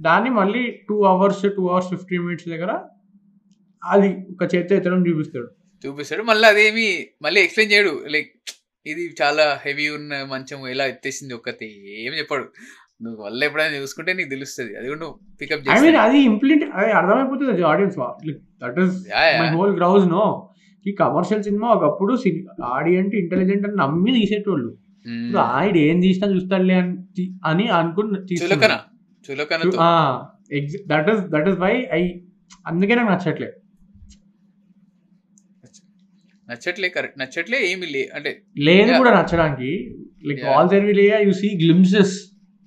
[0.00, 2.72] దాన్ని మళ్ళీ two hours two hours fifty minutes దగ్గర
[3.82, 5.48] అది ఒక చేతి ఎత్తడం చూపిస్తాడు.
[5.84, 6.22] చూపిస్తాడు.
[6.30, 6.86] మళ్ళీ అదేమి
[7.24, 7.92] మళ్ళీ ఎక్స్ప్లెయిన్ చేయడు.
[8.14, 8.32] లైక్
[8.86, 11.68] ఇది చాలా హెవీ ఉన్న మంచం ఎలా ఎత్తేసింది ఒక్కటి
[12.06, 12.46] ఏం చెప్పాడు.
[13.04, 14.72] నువ్వు వల్ల ఎప్పుడైనా చూసుకుంటే నీకు తెలుస్తుంది.
[14.78, 17.96] అది కూడా నువ్వు పికప్ చేస్తా అది ఇంప్లిమెంట్ అది అర్థమైపోతుంది audience
[18.62, 18.78] that
[19.14, 20.24] yeah my whole grouse no
[20.84, 22.12] ఈ కమర్షియల్ సినిమా ఒకప్పుడు
[22.74, 24.70] ఆడి అంటే ఇంటెలిజెంట్ అని నమ్మి తీసేటోళ్ళు.
[25.24, 28.74] ఇప్పుడు ఆయన ఏం తీసినా చూస్తాడులే అని అని అనుకుని చులకన.
[29.26, 29.78] చులకనతో.
[30.92, 32.02] That is that is why I
[32.70, 33.50] అందుకే నాకు నచ్చట్లే.
[36.48, 38.30] నచ్చట్లే కరెక్ట్ నచ్చట్లే ఏమి లే అంటే
[38.66, 38.98] లేదు.
[38.98, 39.70] కూడా నచ్చడానికి
[40.24, 40.42] like.
[40.52, 42.14] All there will you see glimpses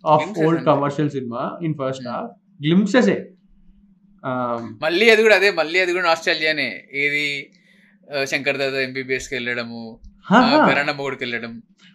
[0.04, 2.08] of old commercial cinema in first.
[2.10, 3.10] Half glimpses
[4.82, 6.70] మళ్ళీ అది కూడా అదే మళ్ళీ అది కూడా నాస్టాలజియానే
[7.02, 7.26] ఏది
[8.26, 9.82] శంకర్ దాదా ఎంబీబీఎస్కి వెళ్ళడము
[10.68, 11.52] కరణ్ మొగుడికి వెళ్ళడం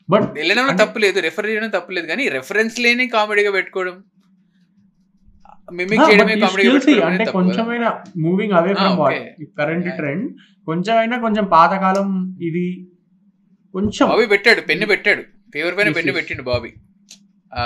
[0.08, 4.02] బట్ వెళ్ళడంలో అంటే- తప్పు లేదు రెఫర్ చేయడం తప్పు లేదు కానీ రెఫరెన్స్ లేని కామెడీగా పెట్టుకోవడం మిమిక్
[4.04, 7.24] చేయడమే కామెడీగా పెట్టుకోవడం అంటే.
[7.24, 8.98] కొంచెమైనా moving away from.
[9.58, 9.96] Current.
[9.96, 10.32] Trend
[10.66, 12.86] కొంచెమైనా కొంచెం పాతకాలం ఇది
[13.72, 15.22] కొంచెం బాబీ పెట్టాడు పెన్ను పెట్టాడు.
[15.54, 16.12] పేపర్ పైన పెన్ను.
[16.12, 16.68] పెట్టిండు బాబీ.
[17.54, 17.64] ఆ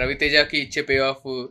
[0.00, 1.46] రవితేజకి ఇచ్చే పే ఆఫ్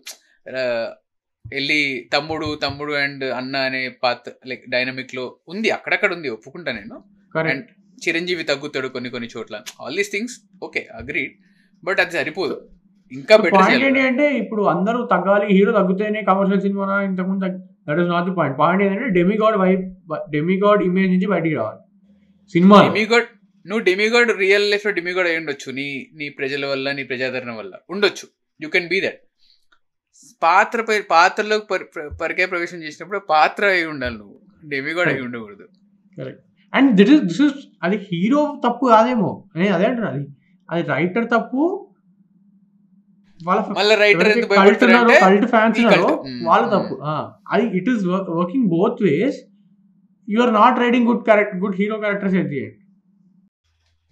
[1.54, 7.04] వెళ్ళి తమ్ముడు తమ్ముడు అండ్ అన్న అనే పాత్ర లైక్ డైనమిక్లో ఉంది అక్కడక్కడ ఉంది ఒప్పుకుంటా నేను.
[8.08, 9.62] చిరంజీవి తగ్గుతాడు కొన్ని కొన్ని చోట్ల.
[9.82, 11.34] All these things okay agreed
[11.84, 12.70] but అది సరిపోదు.
[13.12, 17.46] ఇంకా బెటర్ పాయింట్ ఏంటి అంటే ఇప్పుడు అందరూ తగ్గాలి హీరో తగ్గితేనే కమర్షియల్ సినిమా ఇంతకుముందు
[17.90, 19.98] that is not the point point ఏంటంటే డెమిగాడ్ వైప్
[20.30, 21.80] డెమిగాడ్ ఇమేజ్ నుంచి బయటికి రావాలి.
[22.52, 23.26] సినిమా డెమిగాడ్
[23.68, 25.72] నువ్వు డెమిగాడ్ రియల్ లైఫ్లో డెమిగాడ్ అయి ఉండొచ్చు.
[25.72, 28.28] నీ నీ ప్రజల వల్ల నీ ప్రజాదరణ వల్ల ఉండొచ్చు.
[28.62, 29.20] యూ కెన్ బీ దట్
[30.44, 34.40] పాత్ర పాత్రలో పరి- ప్ర- పరిచయ ప్రవేశం చేసినప్పుడు పాత్ర అయి ఉండాలి నువ్వు.
[34.66, 35.68] డెమిగాడ్ అయి ఉండకూడదు.
[36.74, 37.54] And that is this is
[37.84, 39.44] అది హీరో తప్పు కాదేమో.
[39.56, 40.12] నేను అదే అంటున్నా.
[40.12, 40.28] అది
[40.70, 41.85] అది రైటర్ తప్పు
[43.40, 44.54] వాళ్ళ రైటర్ ఎందుకు
[45.26, 45.80] కల్ట్ ఫ్యాన్స్
[46.46, 46.66] వాళ్ళ.
[46.66, 46.96] తప్పు.
[47.04, 47.14] ఆ,
[47.52, 49.40] అది it is working both ways
[50.28, 52.78] you are not writing good character good hero characters at the end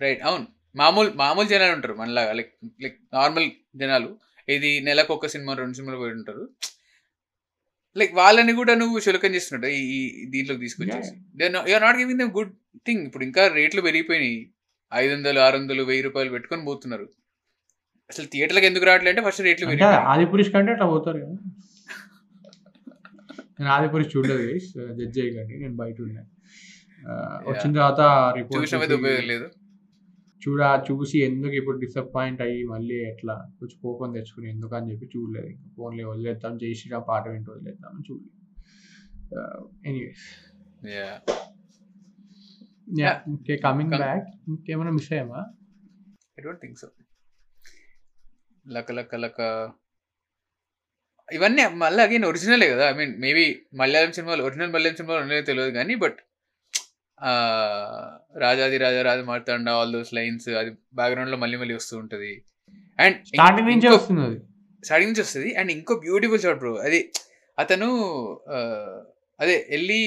[0.01, 0.45] right అవును.
[0.75, 2.51] మామూలు మామూలు జనాలు ఉంటారు మనలాగా లైక్
[2.83, 4.09] లైక్ నార్మల్ జనాలు.
[4.47, 6.43] ఇది నెలకు ఒక సినిమా రెండు సినిమాలు పోయి ఉంటారు.
[7.95, 11.11] లైక్ వాళ్ళని కూడా నువ్వు చులకం చేస్తున్నట్టు ఈ ఈ దీంట్లోకి తీసుకొచ్చేసి.
[11.69, 12.53] You're not giving them good
[12.85, 14.39] thing ఇప్పుడు ఇంకా రేట్లు పెరిగిపోయినాయి.
[14.93, 17.05] ఐదు వందలు ఆరు వందలు వెయ్యి రూపాయలు పెట్టుకొని పోతున్నారు.
[18.09, 21.35] అసలు థియేటర్లకు ఎందుకు రావట్లేదు అంటే ఫస్ట్ రేట్లు ఆదిపురుష్ కంటే అట్లా పోతారు కదా.
[23.59, 24.59] నేను ఆదిపురుష్ చూడలేదు
[24.93, 26.21] జడ్జ్ చేయకండి నేను బయట ఉన్నా.
[27.09, 29.49] ఆ, వచ్చిన తర్వాత రిపోర్ట్ లేదు.
[30.47, 30.59] చూడ
[30.91, 33.33] చూసి ఎందుకు ఇప్పుడు డిసప్పాయింట్ అయ్యి మళ్ళీ ఎట్లా?
[33.59, 35.47] కొంచెం కోపం తెచ్చుకుని ఎందుకు అని చెప్పి చూడలేదు.
[35.47, 38.39] ఇంకా ఫోన్లే వదిలేద్దాం జై శ్రీరామ్ పాట వింటూ వదిలేద్దాం అని చూడలేదు.
[39.85, 40.43] ఎనీవేస్
[43.63, 45.45] కమింగ్ బ్యాక్ ఇంకేమైనా మిస్ అయ్యామా?
[46.39, 46.87] ఐ డోంట్ థింక్ సో
[48.65, 49.39] లక లక లక.
[51.29, 52.85] ఇవన్నీ మళ్ళీ అగైన్ ఒరిజినలే కదా.
[52.91, 53.43] ఐ మీన్ మేబీ
[53.81, 56.19] మలయాళం సినిమాలు ఒరిజినల్ మలయాళం సినిమాలు ఉన్నాయో తెలియదు కానీ బట్
[58.43, 62.31] రాజాది రాజా రాజ మార్తాండ ఆల్ దోస్ లైన్స్ అది బ్యాక్గ్రౌండ్లో మళ్ళీ మళ్ళీ వస్తూ ఉంటది.
[62.99, 64.39] అండ్ స్టార్టింగ్ నుంచే వస్తుంది
[64.83, 65.49] స్టార్టింగ్ నుంచి వస్తుంది.
[65.59, 66.99] అండ్ ఇంకో బ్యూటిఫుల్ షాట్ బ్రో అది
[67.57, 67.89] అతను
[69.39, 69.99] అదే వెళ్ళి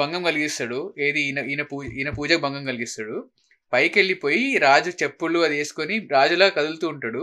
[0.00, 0.80] భంగం కలిగిస్తాడు.
[0.98, 3.16] ఏది ఈయన ఈయన పూజ ఈయన పూజకు భంగం కలిగిస్తాడు.
[3.72, 7.22] పైకి వెళ్ళిపోయి రాజు చెప్పులు అది వేసుకొని రాజులా కదులుతూ ఉంటాడు.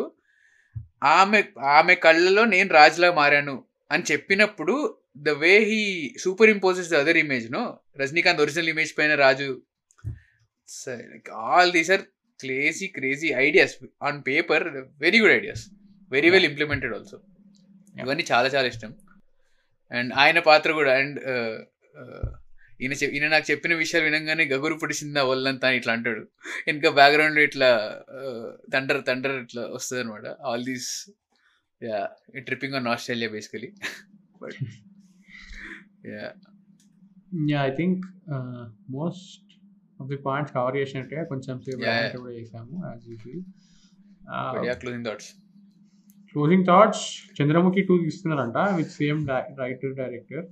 [1.03, 5.81] ఆమె ఆమె కళ్ళలో నేను రాజులా మారాను అని చెప్పినప్పుడు the way he
[6.49, 9.61] superimposes the other image no Rajinikanth original image పైన రాజు.
[11.35, 12.01] All these are
[12.39, 14.63] crazy crazy ideas on paper
[14.99, 15.63] very good ideas
[16.11, 17.19] very well implemented also
[18.01, 18.95] ఇవన్నీ చాలా చాలా ఇష్టం.
[19.91, 21.19] అండ్ ఆయన పాత్ర కూడా అండ్
[22.80, 26.23] ఈయన ఈయన నాకు చెప్పిన విషయాలు వినంగానే గగురు పుడిసిందా ఒళ్ళంతా ఇట్లా అంటాడు.
[26.71, 27.69] ఇంకా బ్యాక్గ్రౌండ్ ఇట్లా
[28.73, 30.89] తండర్ తండర్ ఇట్లా వస్తుంది అనమాట all these
[31.82, 31.99] yeah
[32.47, 33.69] tripping on Australia basically
[34.41, 34.59] but
[36.11, 36.28] yeah
[37.47, 38.03] yeah I think
[38.97, 39.34] most
[39.99, 41.82] of the points cover చేసినట్టుగా కొంచెం సేపు
[42.17, 43.43] కూడా చేసాము as usual
[44.67, 45.32] yeah closing thoughts
[46.36, 47.03] closing thoughts
[47.38, 49.19] Chandramukhi two తీస్తున్నారంట with same
[49.61, 50.45] writer director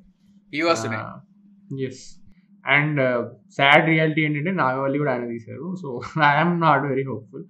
[0.54, 1.06] ఈ వస్తున్నాయి
[1.88, 2.22] ఎస్
[2.66, 5.76] అండ్ సాడ్ రియాలిటీ ఏంటంటే నాగవల్లి కూడా ఆయన తీశారు.
[5.82, 7.44] So I'm not very hopeful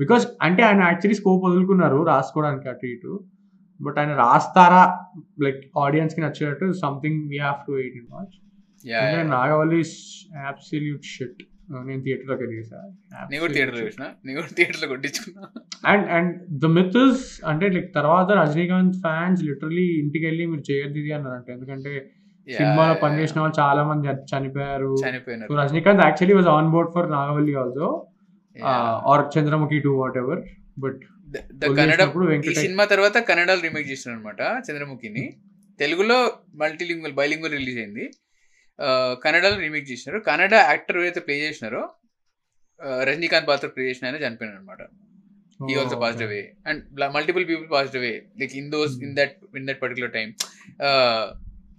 [0.00, 3.20] because అంటే ఆయన యాక్చువల్లీ స్కోప్ వదులుకున్నారు రాసుకోవడానికి అటు ఇటు.
[3.82, 4.98] బట్ ఆయన రాస్తారా?
[5.42, 8.36] లైక్ ఆడియన్స్కి నచ్చేటట్టు something we have to wait in watch
[9.28, 9.82] Nagavalli
[10.46, 11.42] absolute shit
[11.86, 12.44] నేను థియేటర్లోకి
[15.86, 16.96] అండ్ అండ్ ద మిత్
[17.46, 21.50] అంటే లైక్ తర్వాత రజనీకాంత్ ఫ్యాన్స్ లిటరలీ ఇంటికి వెళ్ళి మీరు చేయొద్దు ఇది అన్నారంట.
[21.50, 22.12] ఎందుకంటే
[22.48, 24.90] సినిమాలో పనిచేసిన వాళ్ళు చాలా మంది చనిపోయారు.
[25.02, 25.56] చనిపోయినారు.
[25.58, 27.88] Rajinikanth actually was on board for Nagavalli also.
[29.10, 30.40] Or Chandramukhi two whatever
[30.78, 31.00] but
[31.76, 32.02] Kannada
[32.46, 35.24] ఈ సినిమా తర్వాత కన్నడలో రీమేక్ చేసిన అనమాట చంద్రముఖిని
[35.78, 36.16] తెలుగులో
[36.54, 38.04] మల్టీలింగ్వల్ బైలింగ్వల్ రిలీజ్ అయింది.
[38.78, 38.88] ఆ,
[39.22, 40.18] కన్నడలో రీమేక్ చేసినారు.
[40.26, 41.82] కన్నడ యాక్టర్ ఎవరైతే ప్లే చేసినారో
[42.80, 44.82] ఆ, రజనీకాంత్ పాత్ర ప్లే చేసిన ఆయన చనిపోయినారు అనమాట
[45.60, 46.82] he also passed away and
[47.16, 50.28] multiple people passed away like in those in that in that particular time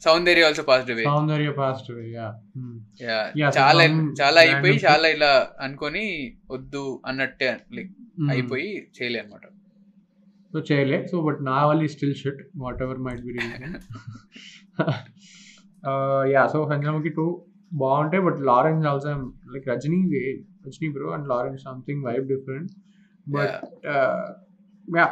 [0.02, 2.28] Soundarya also positive way Soundarya passed yeah
[3.36, 3.84] Yeah, so చాలా
[4.22, 5.32] చాలా అయిపోయి చాలా ఇలా
[5.62, 6.04] అనుకొని
[6.52, 7.92] వద్దు అన్నట్టే like
[8.34, 9.46] అయిపోయి చేయలే అనమాట
[10.54, 12.42] సో చేయలే సో బట్ నా వాళ్ళు still shit
[12.86, 13.76] whatever might be reason
[16.34, 17.26] yeah so సంజనముఖి two
[17.72, 19.12] బాగుంటాయి but Lawrence also
[19.54, 20.00] like Rajini
[20.66, 22.72] Rajini bro and Lawrence something vibe different
[23.28, 23.56] but
[24.88, 25.08] yeah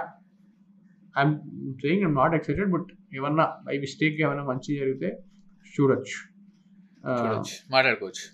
[1.15, 1.35] I'm
[1.83, 5.23] saying I'm not excited but ఏమన్నా by mistake ఏమైనా మంచి జరిగితే
[5.69, 6.17] చూడొచ్చు.
[7.71, 8.25] మాట్లాడుకోవచ్చు.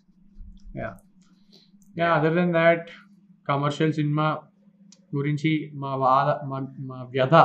[0.80, 2.08] Yeah.
[2.14, 2.90] Other then that
[3.50, 4.40] commercial cinema
[5.16, 7.36] గురించి మా వాద మా మా వ్యధ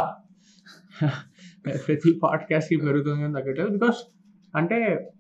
[1.89, 4.14] ప్రతి పాడ్కాస్ట్కి పెరుగుతుంది అని తగ్గట్లేదు బికాస్
[4.57, 5.11] అంటే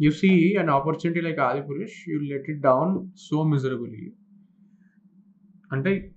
[0.00, 4.12] you see an opportunity like Adi Purush you let it down so miserably
[5.72, 6.14] అంటే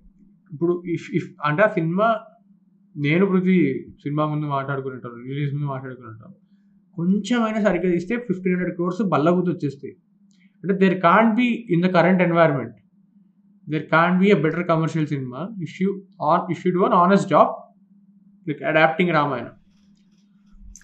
[0.52, 2.20] ఇప్పుడు ఇఫ్ ఇఫ్ అంటే ఆ సినిమా
[2.96, 3.58] నేను పృథ్వీ
[4.02, 6.34] సినిమా ముందు మాట్లాడుకునేటాను రిలీజ్ ముందు మాట్లాడుకునేటాను
[6.96, 9.92] కొంచెమైనా సరిగ్గా తీస్తే ఫిఫ్టీన్ హండ్రెడ్ క్రోర్స్ బల్లగుతు వచ్చేస్తాయి.
[10.64, 12.76] అంటే there can't be in the current environment
[13.66, 15.90] there can't be a better commercial cinema if you
[16.30, 17.52] on if you do an honest job
[18.46, 19.48] like adapting Ramayana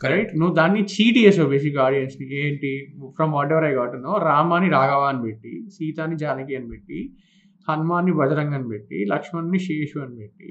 [0.05, 2.71] right నువ్వు దాన్ని చీట్ చేసావు బేసిక్ ఆడియన్స్ని ఏంటి?
[3.17, 6.99] From whatever I got no రామాని Raghava అని పెట్టి సీతాని జానకి అని పెట్టి
[7.69, 10.51] హనుమాన్ని బజరంగ్ అని పెట్టి లక్ష్మణ్ని శేషు అని పెట్టి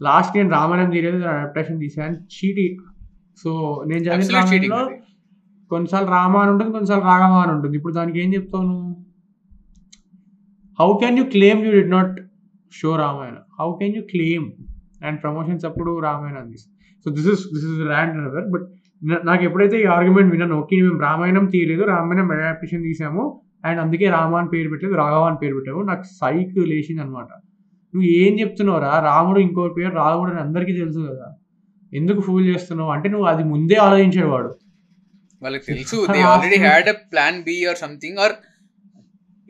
[0.00, 2.66] లాస్ట్ నేను రామాయణం తీరేది అడాప్టేషన్ తీసాను చీటి
[3.42, 3.50] సో
[3.90, 4.80] నేను చదివిన రామాయణంలో.
[5.70, 7.74] కొన్నిసార్లు రామ అని ఉంటుంది కొన్నిసార్లు రాఘవ అని ఉంటుంది.
[7.78, 8.88] ఇప్పుడు దానికి ఏం చెప్తావు నువ్వు?
[10.78, 12.14] How can you claim you did not
[12.72, 13.36] show Ramayana?
[13.60, 14.48] How can you claim
[15.06, 16.58] and promotions అప్పుడు రామాయణ అంది
[17.06, 18.66] so this is this is rand another but
[19.28, 23.22] నాకు ఎప్పుడైతే ఈ ఆర్గ్యుమెంట్ విన్నాను ఓకే మేము రామాయణం తీయలేదు రామాయణం అడాప్టేషన్ తీసాము
[23.68, 27.30] అండ్ అందుకే రామ అని పేరు పెట్టలేదు రాఘవ అని పేరు పెట్టాము నాకు సైక్ లేచింది అనమాట
[27.94, 28.92] నువ్వు ఏం చెప్తున్నావురా?
[29.06, 31.28] రాముడు ఇంకో పేరు రాఘవుడు అని అందరికీ తెలుసు కదా.
[31.92, 32.90] ఎందుకు ఫూల్ చేస్తున్నావు?
[32.96, 34.50] అంటే నువ్వు అది ముందే ఆలోచించాడు వాడు
[35.42, 38.34] వాళ్ళకి తెలుసు they already had a plan B or something or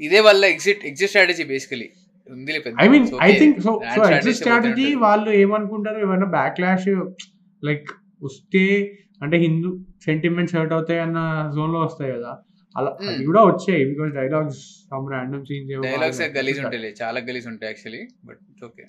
[0.01, 1.88] ఇదే వాళ్ళ exit exit strategy basically
[2.82, 5.99] I mean I think so so exit strategy వాళ్ళు ఏమనుకుంటారు?
[6.05, 6.88] ఏమైనా బ్యాక్ క్లాష్
[7.62, 7.88] లైక్
[8.22, 8.64] వస్తే
[9.20, 9.70] అంటే హిందూ
[10.05, 11.18] సెంటిమెంట్స్ హర్ట్ అవుతాయి అన్న
[11.57, 12.32] జోన్లో వస్తాయి కదా.
[12.77, 12.91] అలా.
[13.11, 18.03] అది కూడా వచ్చాయి because dialogues some random scenes dialogues గలీజ్ ఉంటాయి చాలా గలీజ్ ఉంటాయి యాక్చువల్లీ
[18.29, 18.85] బట్ ఓకే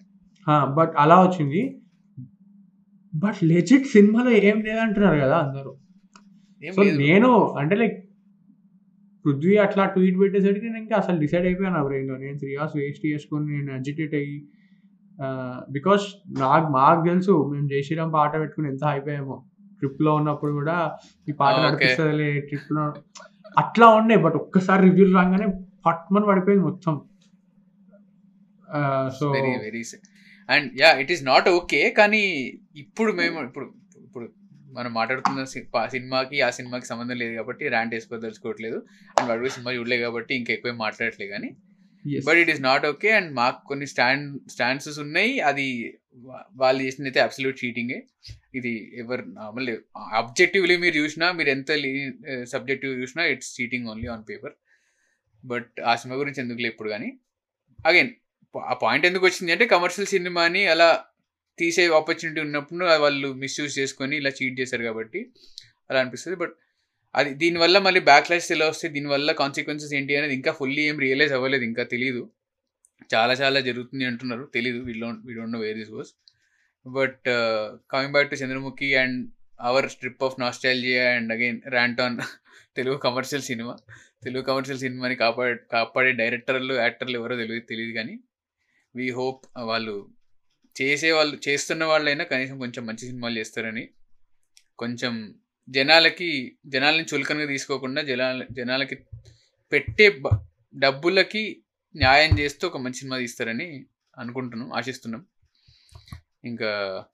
[0.77, 1.61] బట్ అలా వచ్చింది.
[3.13, 5.71] బట్ లెజిట్ సినిమాలో ఏం లేదంటున్నారు కదా అందరూ.
[6.63, 7.29] సో నేను
[7.61, 7.97] అంటే లైక్
[9.25, 13.03] పృథ్వీ అట్లా ట్వీట్ పెట్టేసరికి నేను ఇంకా అసలు డిసైడ్ అయిపోయాను నా బ్రెయిన్లో నేను త్రీ అవర్స్ వేస్ట్
[13.05, 14.37] చేసుకొని నేను అజిటేట్ అయ్యి
[15.69, 16.03] బికాస్
[16.39, 19.35] నాకు మాకు తెలుసు మేము జై శ్రీరామ్ పాట పెట్టుకుని ఎంత అయిపోయామో
[19.81, 20.77] ట్రిప్లో ఉన్నప్పుడు కూడా
[21.27, 21.63] ఈ పాట Ah.
[21.65, 22.85] నడిపిస్తుందిలే ట్రిప్లో
[23.57, 25.47] అట్లా ఉండే బట్ ఒక్కసారి రివ్యూలు రాగానే
[25.85, 26.93] పట్మని పడిపోయింది మొత్తం.
[29.19, 29.83] So very very
[30.49, 32.21] and yeah it is not okay కానీ
[32.75, 33.65] ఇప్పుడు మేము ఇప్పుడు
[34.05, 34.25] ఇప్పుడు
[34.71, 35.43] మనం మాట్లాడుతున్న
[35.87, 38.77] సినిమాకి ఆ సినిమాకి సంబంధం లేదు కాబట్టి ర్యాంట్ వేసుకోదలుచుకోవట్లేదు
[39.17, 41.49] అండ్ వాడు కూడా సినిమా చూడలేదు కాబట్టి ఇంకా ఎక్కువ మాట్లాడట్లేదు కానీ.
[42.27, 45.39] But it is not okay and మాకు కొన్ని స్టాండ్ స్టాండ్సెస్ ఉన్నాయి.
[45.39, 45.67] అది
[46.57, 48.03] వాళ్ళు చేసింది అయితే అబ్సల్యూట్ చీటింగే
[48.55, 49.77] ఇది ఎవరు నార్మల్
[50.11, 51.71] అబ్జెక్టివ్లీ మీరు చూసినా మీరు ఎంత
[52.51, 54.53] సబ్జెక్టివ్ చూసినా it's cheating only on paper
[55.45, 57.19] but ఆ సినిమా గురించి ఎందుకు ఇప్పుడు కానీ
[57.85, 58.09] అగైన్
[58.67, 61.05] ఆ పాయింట్ ఎందుకు వచ్చింది అంటే కమర్షియల్ సినిమాని అలా
[61.59, 65.31] తీసే ఆపర్చునిటీ ఉన్నప్పుడు వాళ్ళు మిస్యూజ్ చేసుకొని ఇలా చీట్ చేశారు కాబట్టి
[65.89, 66.37] అలా అనిపిస్తుంది.
[66.37, 66.53] బట్
[67.15, 71.63] అది దీనివల్ల మళ్ళీ బ్యాక్లాష్ ఎలా వస్తే దీనివల్ల కాన్సిక్వెన్సెస్ ఏంటి అనేది ఇంకా ఫుల్లీ ఏం రియలైజ్ అవ్వలేదు
[71.63, 72.31] ఇంకా తెలియదు
[73.13, 74.51] చాలా చాలా జరుగుతుంది అంటున్నారు.
[74.53, 74.79] తెలీదు.
[74.79, 76.09] వీళ్ళు don't we don't know where this was
[76.87, 77.23] but
[77.91, 79.29] coming back to Chandramukhi and
[79.61, 82.17] our strip of nostalgia and again ర్యాంటాన్
[82.75, 83.77] Telugu commercial cinema
[84.23, 88.19] Telugu commercial సినిమాని కాపాడే కాపాడే డైరెక్టర్లు యాక్టర్లు ఎవరో తెలియదు తెలియదు కానీ
[88.95, 90.09] వీ హోప్ వాళ్ళు
[90.81, 93.89] చేసే వాళ్ళు చేస్తున్న వాళ్ళైనా కనీసం కొంచెం మంచి సినిమాలు చేస్తారని.
[94.79, 95.35] కొంచెం
[95.69, 98.95] జనాలకి జనాలని చులకనగా తీసుకోకుండా జనాల జనాలకి
[99.71, 100.39] పెట్టే బ-
[100.75, 101.60] డబ్బులకి
[101.95, 103.85] న్యాయం చేస్తూ ఒక మంచి సినిమా తీస్తారని
[104.17, 105.25] అనుకుంటున్నాం ఆశిస్తున్నాం.
[106.45, 107.05] ఇంకా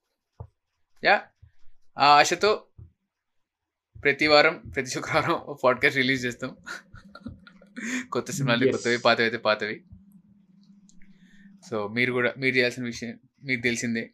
[1.04, 1.22] యా
[2.00, 2.64] ఆ ఆశతో
[4.04, 6.58] ప్రతి వారం ప్రతి శుక్రవారం పాడ్కాస్ట్ రిలీజ్ చేస్తాం.
[8.12, 8.72] కొత్త సినిమాలు.
[8.72, 9.84] కొత్తవి పాతవి అయితే పాతవి.
[11.70, 14.12] సో మీరు కూడా మీరు చేయాల్సిన విషయం మీకు తెలిసిందే.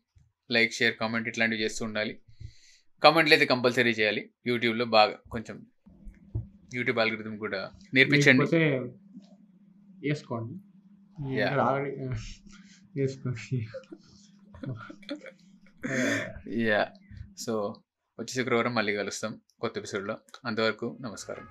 [0.51, 2.19] లైక్ షేర్ కామెంట్ ఇట్లాంటివి చేస్తూ ఉండాలి.
[3.03, 4.29] కామెంట్లు అయితే కంపల్సరీ చేయాలి.
[4.47, 5.65] యూట్యూబ్లో బాగా కొంచెం
[6.73, 8.45] యూట్యూబ్ ఆల్గరిథం కూడా నేర్పించండి.
[10.05, 10.55] వేసుకోండి.
[16.63, 16.91] యా
[17.37, 17.75] సో
[18.19, 21.47] వచ్చే శుక్రవారం మళ్ళీ కలుస్తాం కొత్త ఎపిసోడ్లో అంతవరకు నమస్కారం.